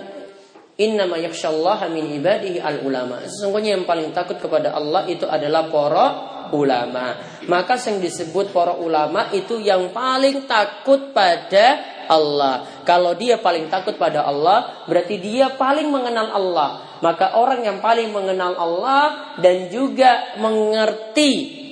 Innama 0.79 1.19
yakshallaha 1.19 1.91
min 1.91 2.07
ibadihi 2.23 2.63
al 2.63 2.87
ulama. 2.87 3.19
Sesungguhnya 3.27 3.75
yang 3.75 3.83
paling 3.83 4.15
takut 4.15 4.39
kepada 4.39 4.79
Allah 4.79 5.11
itu 5.11 5.27
adalah 5.27 5.67
para 5.67 6.07
ulama. 6.55 7.19
Maka 7.51 7.75
yang 7.83 7.99
disebut 7.99 8.55
para 8.55 8.79
ulama 8.79 9.27
itu 9.35 9.59
yang 9.59 9.91
paling 9.91 10.47
takut 10.47 11.11
pada 11.11 11.83
Allah. 12.07 12.63
Kalau 12.87 13.19
dia 13.19 13.43
paling 13.43 13.67
takut 13.67 13.99
pada 13.99 14.23
Allah, 14.23 14.87
berarti 14.87 15.19
dia 15.19 15.51
paling 15.59 15.91
mengenal 15.91 16.31
Allah. 16.31 16.69
Maka 17.03 17.35
orang 17.35 17.67
yang 17.67 17.83
paling 17.83 18.15
mengenal 18.15 18.55
Allah 18.55 19.35
dan 19.43 19.67
juga 19.75 20.39
mengerti 20.39 21.67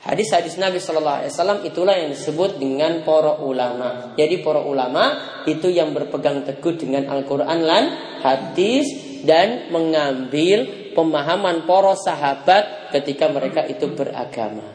Hadis-hadis 0.00 0.56
Nabi 0.56 0.80
Shallallahu 0.80 1.18
Alaihi 1.20 1.32
Wasallam 1.36 1.60
itulah 1.60 1.92
yang 1.92 2.08
disebut 2.16 2.56
dengan 2.56 3.04
para 3.04 3.36
ulama. 3.36 4.16
Jadi 4.16 4.40
para 4.40 4.64
ulama 4.64 5.20
itu 5.44 5.68
yang 5.68 5.92
berpegang 5.92 6.40
teguh 6.48 6.72
dengan 6.80 7.04
Al-Quran 7.12 7.58
dan 7.60 7.84
hadis 8.24 8.88
dan 9.28 9.68
mengambil 9.68 10.88
pemahaman 10.96 11.68
para 11.68 11.92
sahabat 12.00 12.88
ketika 12.96 13.28
mereka 13.28 13.60
itu 13.68 13.92
beragama. 13.92 14.72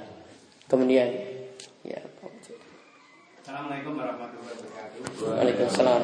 Kemudian, 0.69 1.09
ya. 1.81 2.01
Assalamualaikum 3.41 3.97
warahmatullahi 3.97 4.55
wabarakatuh. 4.61 5.25
Waalaikumsalam. 5.25 6.01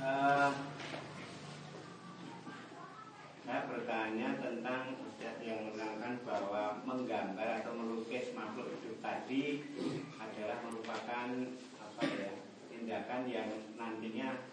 Uh, 0.00 0.69
saya 3.50 3.66
bertanya 3.66 4.38
tentang 4.38 4.94
yang 5.42 5.66
menerangkan 5.66 6.22
bahwa 6.22 6.78
menggambar 6.86 7.58
atau 7.58 7.74
melukis 7.74 8.30
makhluk 8.30 8.70
hidup 8.78 9.02
tadi 9.02 9.66
adalah 10.22 10.62
merupakan 10.70 11.26
apa 11.82 12.02
ya 12.06 12.30
tindakan 12.70 13.26
yang 13.26 13.50
nantinya 13.74 14.46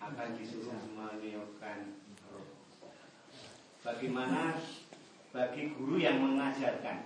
akan 0.00 0.32
disuruh 0.32 0.80
meniupkan 0.96 2.00
bagaimana 3.84 4.56
bagi 5.36 5.76
guru 5.76 6.00
yang 6.00 6.24
mengajarkan? 6.24 7.04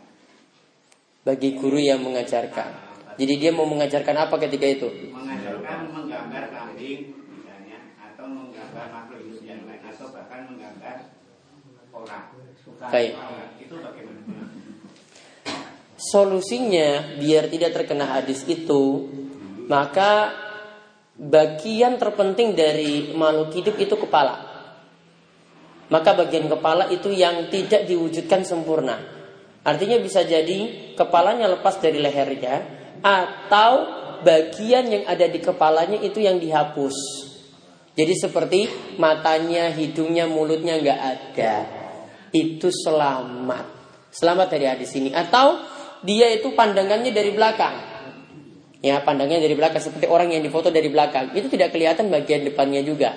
Bagi 1.27 1.59
guru 1.59 1.83
yang 1.83 2.07
mengajarkan. 2.07 2.71
Jadi 3.19 3.35
dia 3.43 3.51
mau 3.51 3.67
mengajarkan 3.67 4.31
apa 4.31 4.39
ketika 4.47 4.67
itu? 4.71 5.11
Mengajarkan 5.11 5.91
menggambar 5.91 6.55
kambing 6.55 7.19
misalnya 7.35 7.99
atau 7.99 8.31
menggambar 8.31 8.87
makhluk 8.95 9.19
hidup 9.27 9.34
bahkan 10.35 10.51
menggambar 10.51 10.99
orang 11.95 12.25
Baik. 12.91 13.15
Solusinya 15.95 17.17
biar 17.17 17.49
tidak 17.49 17.71
terkena 17.71 18.19
hadis 18.19 18.43
itu, 18.51 19.09
maka 19.71 20.35
bagian 21.15 21.97
terpenting 21.97 22.53
dari 22.53 23.15
makhluk 23.15 23.55
hidup 23.55 23.77
itu 23.79 23.95
kepala. 23.95 24.37
Maka 25.89 26.11
bagian 26.19 26.51
kepala 26.51 26.91
itu 26.91 27.15
yang 27.15 27.49
tidak 27.49 27.87
diwujudkan 27.87 28.43
sempurna. 28.43 28.99
Artinya 29.65 29.97
bisa 30.03 30.27
jadi 30.27 30.93
kepalanya 30.99 31.47
lepas 31.57 31.79
dari 31.79 32.03
lehernya 32.03 32.57
atau 33.01 33.73
bagian 34.27 34.91
yang 34.91 35.05
ada 35.07 35.25
di 35.31 35.41
kepalanya 35.41 36.03
itu 36.03 36.21
yang 36.21 36.37
dihapus. 36.37 36.97
Jadi 37.95 38.15
seperti 38.19 38.61
matanya, 38.99 39.71
hidungnya, 39.71 40.27
mulutnya 40.27 40.83
nggak 40.83 41.01
ada 41.01 41.55
itu 42.35 42.69
selamat. 42.69 43.65
Selamat 44.11 44.51
dari 44.51 44.67
hadis 44.67 44.91
ini. 44.99 45.15
Atau 45.15 45.63
dia 46.03 46.27
itu 46.35 46.51
pandangannya 46.53 47.15
dari 47.15 47.31
belakang. 47.31 47.95
Ya, 48.85 49.01
pandangannya 49.01 49.41
dari 49.41 49.57
belakang 49.57 49.81
seperti 49.81 50.11
orang 50.11 50.35
yang 50.35 50.43
difoto 50.43 50.69
dari 50.69 50.91
belakang. 50.91 51.33
Itu 51.33 51.49
tidak 51.49 51.73
kelihatan 51.73 52.11
bagian 52.11 52.45
depannya 52.45 52.83
juga. 52.85 53.17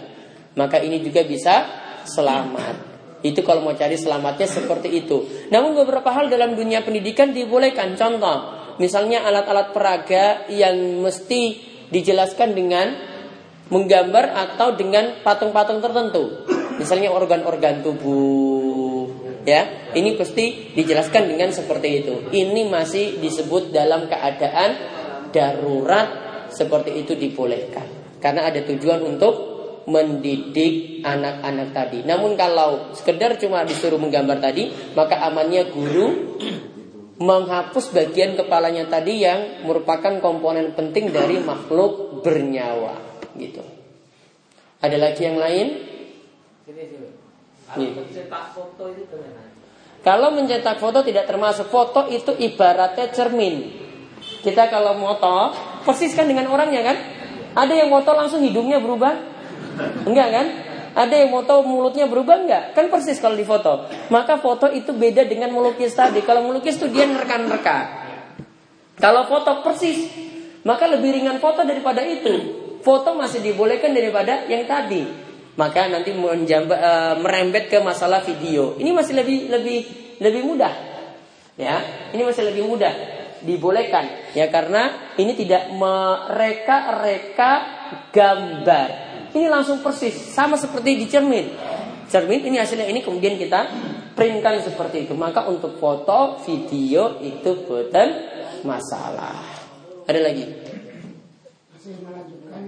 Maka 0.56 0.80
ini 0.80 1.02
juga 1.04 1.26
bisa 1.26 1.66
selamat. 2.08 2.96
Itu 3.26 3.42
kalau 3.42 3.66
mau 3.66 3.74
cari 3.74 3.98
selamatnya 3.98 4.48
seperti 4.48 4.94
itu. 4.94 5.50
Namun 5.50 5.74
beberapa 5.76 6.14
hal 6.14 6.30
dalam 6.30 6.54
dunia 6.54 6.86
pendidikan 6.86 7.34
dibolehkan. 7.34 7.98
Contoh, 7.98 8.54
misalnya 8.78 9.26
alat-alat 9.26 9.74
peraga 9.74 10.48
yang 10.48 11.04
mesti 11.04 11.60
dijelaskan 11.90 12.54
dengan 12.54 13.17
menggambar 13.68 14.32
atau 14.32 14.76
dengan 14.76 15.20
patung-patung 15.24 15.84
tertentu. 15.84 16.48
Misalnya 16.78 17.10
organ-organ 17.10 17.82
tubuh, 17.82 19.10
ya. 19.48 19.92
Ini 19.98 20.14
pasti 20.14 20.76
dijelaskan 20.78 21.32
dengan 21.32 21.50
seperti 21.50 22.04
itu. 22.04 22.16
Ini 22.30 22.70
masih 22.70 23.18
disebut 23.18 23.74
dalam 23.74 24.06
keadaan 24.06 24.78
darurat 25.34 26.08
seperti 26.54 27.02
itu 27.02 27.18
dibolehkan. 27.18 28.20
Karena 28.22 28.46
ada 28.46 28.62
tujuan 28.62 29.02
untuk 29.02 29.58
mendidik 29.88 31.02
anak-anak 31.02 31.72
tadi. 31.72 32.00
Namun 32.04 32.36
kalau 32.36 32.92
sekedar 32.92 33.40
cuma 33.40 33.64
disuruh 33.64 33.98
menggambar 33.98 34.44
tadi, 34.44 34.68
maka 34.94 35.24
amannya 35.24 35.72
guru 35.72 36.08
menghapus 37.18 37.96
bagian 37.96 38.38
kepalanya 38.38 38.86
tadi 38.86 39.26
yang 39.26 39.66
merupakan 39.66 40.22
komponen 40.22 40.78
penting 40.78 41.10
dari 41.10 41.42
makhluk 41.42 42.22
bernyawa 42.22 43.07
gitu. 43.38 43.64
Ada 44.82 44.98
lagi 44.98 45.22
yang 45.26 45.38
lain? 45.42 45.68
Sini 46.66 46.84
sini. 46.86 47.10
Kalau 47.68 47.92
mencetak 47.98 48.46
foto 48.54 48.84
itu? 48.94 49.16
Kalau 50.06 50.30
mencetak 50.32 50.78
foto 50.80 51.00
tidak 51.04 51.26
termasuk 51.28 51.68
foto 51.68 52.08
itu 52.08 52.32
ibaratnya 52.38 53.12
cermin. 53.12 53.76
Kita 54.46 54.72
kalau 54.72 54.96
moto 54.96 55.52
persis 55.84 56.16
kan 56.16 56.30
dengan 56.30 56.48
orangnya 56.48 56.86
kan? 56.86 56.98
Ada 57.58 57.74
yang 57.74 57.90
moto 57.90 58.14
langsung 58.14 58.46
hidungnya 58.46 58.80
berubah? 58.80 59.14
Enggak 60.06 60.30
kan? 60.32 60.48
Ada 60.98 61.14
yang 61.26 61.30
foto 61.30 61.62
mulutnya 61.66 62.06
berubah 62.08 62.46
enggak? 62.46 62.64
Kan 62.78 62.88
persis 62.88 63.20
kalau 63.20 63.36
di 63.36 63.44
foto. 63.44 63.90
Maka 64.14 64.40
foto 64.40 64.72
itu 64.72 64.94
beda 64.94 65.26
dengan 65.26 65.52
melukis 65.52 65.92
tadi. 65.94 66.24
Kalau 66.24 66.46
melukis 66.46 66.78
tuh 66.80 66.88
dia 66.88 67.04
nerka-nerka. 67.04 68.06
Kalau 68.98 69.30
foto 69.30 69.62
persis, 69.62 70.10
maka 70.66 70.90
lebih 70.90 71.14
ringan 71.22 71.38
foto 71.38 71.62
daripada 71.62 72.02
itu. 72.02 72.67
Foto 72.88 73.20
masih 73.20 73.44
dibolehkan 73.44 73.92
daripada 73.92 74.48
yang 74.48 74.64
tadi. 74.64 75.04
Maka 75.60 75.92
nanti 75.92 76.16
menjamba, 76.16 76.76
e, 76.80 76.92
merembet 77.20 77.68
ke 77.68 77.84
masalah 77.84 78.24
video. 78.24 78.80
Ini 78.80 78.96
masih 78.96 79.12
lebih 79.12 79.52
lebih 79.52 79.80
lebih 80.24 80.42
mudah. 80.48 80.72
Ya, 81.60 81.84
ini 82.16 82.24
masih 82.24 82.48
lebih 82.48 82.64
mudah 82.64 82.96
dibolehkan 83.44 84.32
ya 84.34 84.48
karena 84.48 85.12
ini 85.20 85.36
tidak 85.36 85.68
mereka-reka 85.76 87.52
gambar. 88.16 88.90
Ini 89.36 89.52
langsung 89.52 89.84
persis 89.84 90.16
sama 90.32 90.56
seperti 90.56 90.96
di 90.96 91.06
cermin. 91.12 91.44
Cermin 92.08 92.48
ini 92.48 92.56
hasilnya 92.56 92.88
ini 92.88 93.04
kemudian 93.04 93.36
kita 93.36 93.68
printkan 94.16 94.64
seperti 94.64 95.12
itu. 95.12 95.14
Maka 95.18 95.44
untuk 95.52 95.76
foto, 95.76 96.40
video 96.48 97.20
itu 97.20 97.68
bukan 97.68 98.08
masalah. 98.64 99.44
Ada 100.08 100.24
lagi? 100.24 100.78
masih 101.88 102.04
melanjutkan 102.04 102.64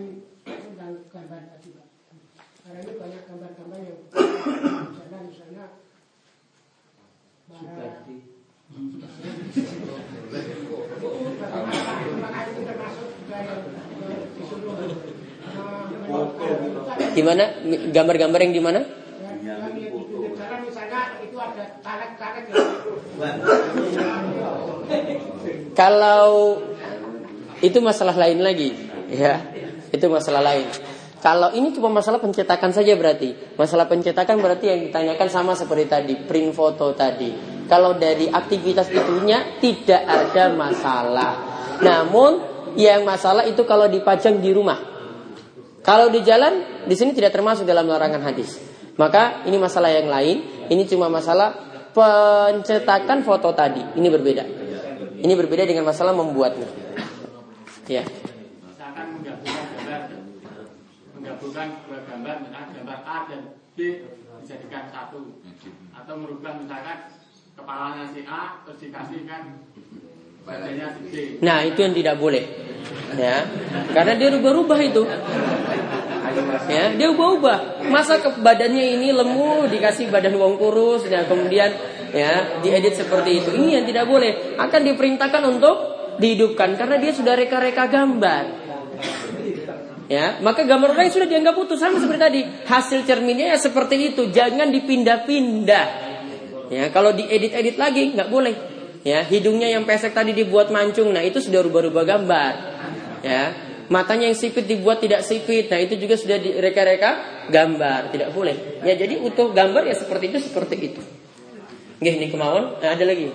tentang 0.47 0.95
gambar 1.11 1.41
tadi 1.51 1.75
Pak. 1.75 1.87
Karena 2.63 2.79
ini 2.87 2.93
banyak 2.95 3.21
gambar-gambar 3.27 3.79
yang 3.83 3.99
di 3.99 4.95
sana 4.95 5.17
di 5.27 5.33
sana 5.35 5.63
bara 7.48 7.48
maka 7.48 7.48
itu 7.48 7.48
termasuk 7.48 7.48
juga 7.48 7.48
yang 7.48 7.48
eh, 7.48 7.48
disuruh 7.48 7.48
eh, 7.48 7.48
menyebutkan 7.48 7.48
Gimana? 7.48 7.48
Gambar-gambar 7.48 7.48
yang 7.48 7.48
di 7.48 7.48
mana? 7.48 7.48
yang 7.48 7.48
yang 7.48 7.48
di 7.48 7.48
pinggir 19.99 20.31
jalan 20.39 20.59
misalnya 20.63 21.01
itu 21.19 21.35
ada 21.35 21.63
tarik-tarik 21.83 22.45
ya. 22.47 22.55
Kalau 25.75 26.59
itu 27.59 27.77
masalah 27.83 28.15
lain 28.15 28.39
lagi, 28.39 28.71
ya. 29.11 29.43
Itu 29.91 30.07
masalah 30.07 30.39
lain. 30.43 30.67
Kalau 31.19 31.51
ini 31.51 31.75
cuma 31.75 31.91
masalah 31.91 32.23
pencetakan 32.23 32.71
saja 32.71 32.95
berarti. 32.95 33.55
Masalah 33.59 33.91
pencetakan 33.91 34.39
berarti 34.39 34.71
yang 34.71 34.79
ditanyakan 34.87 35.27
sama 35.27 35.51
seperti 35.51 35.85
tadi, 35.91 36.13
print 36.15 36.55
foto 36.55 36.95
tadi. 36.95 37.59
Kalau 37.67 37.99
dari 37.99 38.31
aktivitas 38.31 38.87
itunya 38.87 39.59
tidak 39.59 40.01
ada 40.07 40.55
masalah. 40.55 41.31
Namun 41.83 42.31
yang 42.79 43.03
masalah 43.03 43.43
itu 43.45 43.67
kalau 43.67 43.91
dipajang 43.91 44.39
di 44.39 44.55
rumah. 44.55 44.79
Kalau 45.83 46.07
di 46.07 46.23
jalan, 46.23 46.83
di 46.87 46.95
sini 46.95 47.11
tidak 47.11 47.35
termasuk 47.35 47.67
dalam 47.67 47.87
larangan 47.87 48.23
hadis. 48.23 48.55
Maka 48.95 49.43
ini 49.47 49.59
masalah 49.59 49.91
yang 49.91 50.07
lain. 50.07 50.67
Ini 50.71 50.83
cuma 50.87 51.11
masalah 51.11 51.55
pencetakan 51.91 53.27
foto 53.27 53.51
tadi. 53.51 53.83
Ini 53.95 54.07
berbeda. 54.07 54.43
Ini 55.19 55.33
berbeda 55.35 55.67
dengan 55.67 55.83
masalah 55.83 56.15
membuatnya. 56.15 56.67
Ya. 57.89 58.05
misalkan 58.69 59.17
menggabungkan 59.17 60.13
gambar 61.19 61.48
menggabungkan 61.59 61.87
dua 61.91 61.99
gambar 62.07 62.35
misalkan 62.47 62.69
gambar 62.79 62.99
A 63.03 63.17
dan 63.27 63.41
B 63.75 63.79
dijadikan 64.39 64.83
satu 64.87 65.19
atau 65.91 66.13
merubah 66.15 66.55
misalkan 66.55 66.97
kepalanya 67.59 68.05
si 68.07 68.21
A 68.23 68.63
terus 68.63 68.79
dikasihkan 68.79 69.41
badannya 70.47 70.87
si 70.95 70.99
B 71.03 71.13
Nah, 71.43 71.59
itu 71.67 71.79
yang 71.83 71.95
tidak 71.95 72.15
boleh. 72.15 72.43
Ya. 73.19 73.43
Karena 73.91 74.15
dia 74.15 74.31
rubah-rubah 74.31 74.79
itu. 74.79 75.03
Ya, 76.69 76.93
dia 76.95 77.07
ubah-ubah. 77.11 77.89
Masa 77.91 78.23
ke 78.23 78.39
badannya 78.39 78.95
ini 78.95 79.11
lemu 79.11 79.67
dikasih 79.67 80.07
badan 80.07 80.39
wong 80.39 80.55
kurus 80.55 81.03
dan 81.09 81.27
kemudian 81.27 81.73
ya 82.15 82.61
diedit 82.63 82.95
seperti 82.95 83.43
itu. 83.43 83.49
Ini 83.51 83.81
yang 83.81 83.85
tidak 83.89 84.07
boleh. 84.07 84.55
Akan 84.55 84.87
diperintahkan 84.87 85.43
untuk 85.43 85.75
dihidupkan 86.21 86.79
karena 86.79 86.95
dia 87.01 87.11
sudah 87.11 87.35
reka-reka 87.35 87.89
gambar. 87.91 88.68
Ya, 90.09 90.41
maka 90.41 90.65
gambar 90.65 90.97
yang 90.97 91.13
sudah 91.13 91.29
dianggap 91.29 91.53
utuh 91.53 91.77
sama 91.77 92.01
seperti 92.01 92.17
tadi. 92.17 92.41
Hasil 92.65 93.05
cerminnya 93.05 93.53
ya 93.53 93.57
seperti 93.61 94.09
itu, 94.09 94.33
jangan 94.33 94.73
dipindah-pindah. 94.73 95.85
Ya, 96.73 96.89
kalau 96.89 97.13
diedit-edit 97.13 97.77
lagi 97.77 98.17
nggak 98.17 98.29
boleh. 98.33 98.55
Ya, 99.05 99.21
hidungnya 99.21 99.69
yang 99.69 99.85
pesek 99.85 100.17
tadi 100.17 100.33
dibuat 100.33 100.73
mancung, 100.73 101.13
nah 101.13 101.21
itu 101.21 101.37
sudah 101.37 101.61
rubah-rubah 101.61 102.03
gambar. 102.09 102.53
Ya, 103.21 103.53
matanya 103.93 104.33
yang 104.33 104.37
sipit 104.37 104.65
dibuat 104.65 104.97
tidak 104.97 105.21
sipit, 105.21 105.69
nah 105.69 105.77
itu 105.77 105.93
juga 105.93 106.17
sudah 106.17 106.41
direka-reka 106.41 107.45
gambar, 107.53 108.09
tidak 108.09 108.33
boleh. 108.33 108.81
Ya, 108.81 108.97
jadi 108.97 109.21
utuh 109.21 109.53
gambar 109.53 109.85
ya 109.85 109.93
seperti 109.93 110.33
itu 110.33 110.41
seperti 110.41 110.75
itu. 110.89 111.01
Nggih, 112.01 112.13
ini 112.17 112.27
kemauan. 112.33 112.81
Nah, 112.81 112.89
ada 112.97 113.05
lagi. 113.05 113.29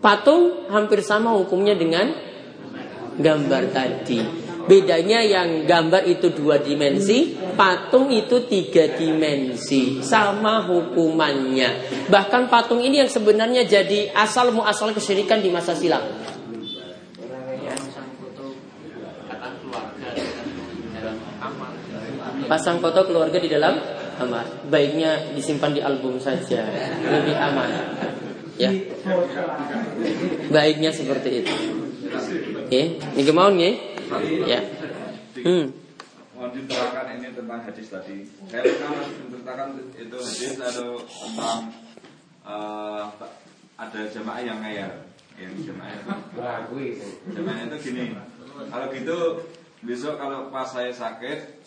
Patung 0.00 0.70
hampir 0.72 1.02
sama 1.04 1.34
hukumnya 1.34 1.76
dengan 1.76 2.29
gambar 3.20 3.62
tadi. 3.72 4.20
Bedanya 4.60 5.24
yang 5.24 5.66
gambar 5.66 6.06
itu 6.06 6.30
dua 6.30 6.62
dimensi, 6.62 7.34
patung 7.58 8.12
itu 8.12 8.44
tiga 8.46 8.92
dimensi, 8.94 9.98
sama 9.98 10.62
hukumannya. 10.68 11.90
Bahkan 12.06 12.46
patung 12.46 12.78
ini 12.78 13.02
yang 13.02 13.10
sebenarnya 13.10 13.66
jadi 13.66 14.14
asal 14.14 14.54
muasal 14.54 14.94
kesyirikan 14.94 15.42
di 15.42 15.50
masa 15.50 15.74
silam. 15.74 16.04
Pasang 22.46 22.78
foto 22.78 23.06
keluarga 23.06 23.38
di 23.42 23.50
dalam 23.50 23.74
kamar. 24.22 24.70
Baiknya 24.70 25.34
disimpan 25.34 25.74
di 25.74 25.80
album 25.82 26.20
saja, 26.22 26.62
lebih 27.10 27.34
aman. 27.34 27.70
Ya. 28.60 28.70
Baiknya 30.52 30.92
seperti 30.92 31.42
itu. 31.42 31.79
Oke, 32.70 33.02
ini 33.02 33.26
kemauan 33.26 33.58
ya? 33.58 33.74
Ya. 34.46 34.62
Hmm. 35.42 35.74
Mohon 36.38 36.50
diterangkan 36.54 37.18
ini 37.18 37.34
tentang 37.34 37.66
hadis 37.66 37.90
tadi. 37.90 38.22
Saya 38.46 38.62
pernah 38.62 39.10
menceritakan 39.10 39.68
itu 39.98 40.18
hadis 40.22 40.54
atau 40.54 41.02
tentang 41.02 41.74
eh, 42.46 43.02
ada 43.74 44.00
jamaah 44.14 44.42
yang 44.46 44.62
ngeyel. 44.62 45.02
Yang 45.34 45.74
jamaah 45.74 45.90
itu 45.98 47.02
jamaah 47.34 47.58
itu 47.66 47.76
gini. 47.90 48.14
Kalau 48.70 48.86
gitu 48.94 49.18
besok 49.82 50.14
kalau 50.22 50.54
pas 50.54 50.70
saya 50.70 50.94
sakit 50.94 51.59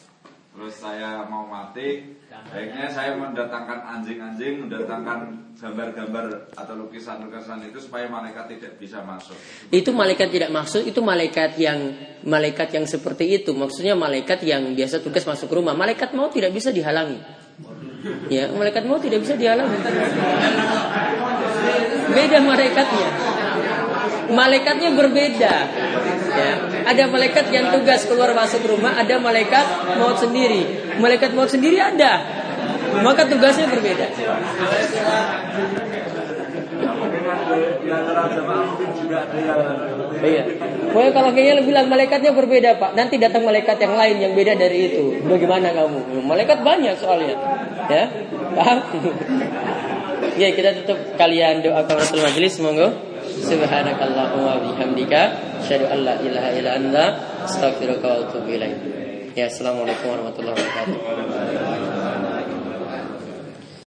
terus 0.54 0.74
saya 0.78 1.26
mau 1.26 1.50
mati 1.50 2.14
baiknya 2.54 2.86
saya 2.90 3.18
mendatangkan 3.18 3.80
anjing-anjing 3.98 4.70
mendatangkan 4.70 5.44
gambar-gambar 5.58 6.54
atau 6.54 6.74
lukisan-lukisan 6.78 7.66
itu 7.70 7.78
supaya 7.82 8.10
malaikat 8.10 8.46
tidak 8.58 8.78
bisa 8.78 9.02
masuk 9.06 9.38
Itu 9.70 9.94
malaikat 9.94 10.30
tidak 10.30 10.50
maksud, 10.54 10.86
itu 10.86 11.00
malaikat 11.02 11.58
yang 11.58 11.94
malaikat 12.26 12.74
yang 12.74 12.86
seperti 12.90 13.42
itu. 13.42 13.54
Maksudnya 13.54 13.94
malaikat 13.94 14.42
yang 14.44 14.74
biasa 14.74 15.02
tugas 15.02 15.24
masuk 15.24 15.50
ke 15.50 15.56
rumah. 15.56 15.78
Malaikat 15.78 16.12
mau 16.18 16.30
tidak 16.30 16.52
bisa 16.54 16.74
dihalangi. 16.74 17.22
Ya, 18.28 18.52
malaikat 18.52 18.84
mau 18.84 19.00
tidak 19.00 19.24
bisa 19.24 19.40
dihalangi. 19.40 19.78
Beda 22.12 22.38
malaikatnya. 22.44 23.10
Malaikatnya 24.34 24.90
berbeda. 24.98 25.56
Ya, 26.34 26.52
ada 26.90 27.04
malaikat 27.14 27.46
yang 27.54 27.70
tugas 27.70 28.10
keluar 28.10 28.34
masuk 28.34 28.66
rumah, 28.66 28.98
ada 28.98 29.22
malaikat 29.22 29.66
maut 30.02 30.18
sendiri. 30.18 30.66
Malaikat 30.98 31.38
maut 31.38 31.50
sendiri 31.50 31.78
ada. 31.78 32.26
Maka 33.02 33.26
tugasnya 33.26 33.70
berbeda. 33.70 34.06
Iya. 40.24 40.44
Pokoknya 40.94 41.12
kalau 41.14 41.30
kayaknya 41.34 41.64
bilang 41.66 41.88
malaikatnya 41.90 42.32
berbeda 42.34 42.70
pak. 42.78 42.92
Nanti 42.94 43.18
datang 43.18 43.44
malaikat 43.46 43.78
yang 43.82 43.94
lain 43.98 44.18
yang 44.22 44.34
beda 44.38 44.54
dari 44.58 44.94
itu. 44.94 45.22
Bagaimana 45.26 45.74
kamu? 45.74 46.22
Malaikat 46.26 46.62
banyak 46.62 46.96
soalnya. 47.02 47.36
Ya, 47.90 48.04
paham? 48.56 48.80
ya 50.42 50.50
kita 50.54 50.82
tutup 50.82 50.98
kalian 51.20 51.62
doa 51.66 51.84
kafaratul 51.84 52.24
majelis, 52.24 52.58
monggo. 52.62 52.90
Subhanakallahumma 53.24 54.62
bihamdika 54.62 55.22
asyhadu 55.64 55.88
an 55.88 56.00
la 56.04 56.20
ilaha 56.20 56.50
illa 56.60 56.72
anta 56.76 57.04
astaghfiruka 57.48 58.04
wa 58.04 58.28
atubu 58.28 58.52
ilaik. 58.52 58.76
Ya, 59.32 59.48
assalamualaikum 59.48 60.12
warahmatullahi 60.12 60.60
wabarakatuh. 60.60 61.83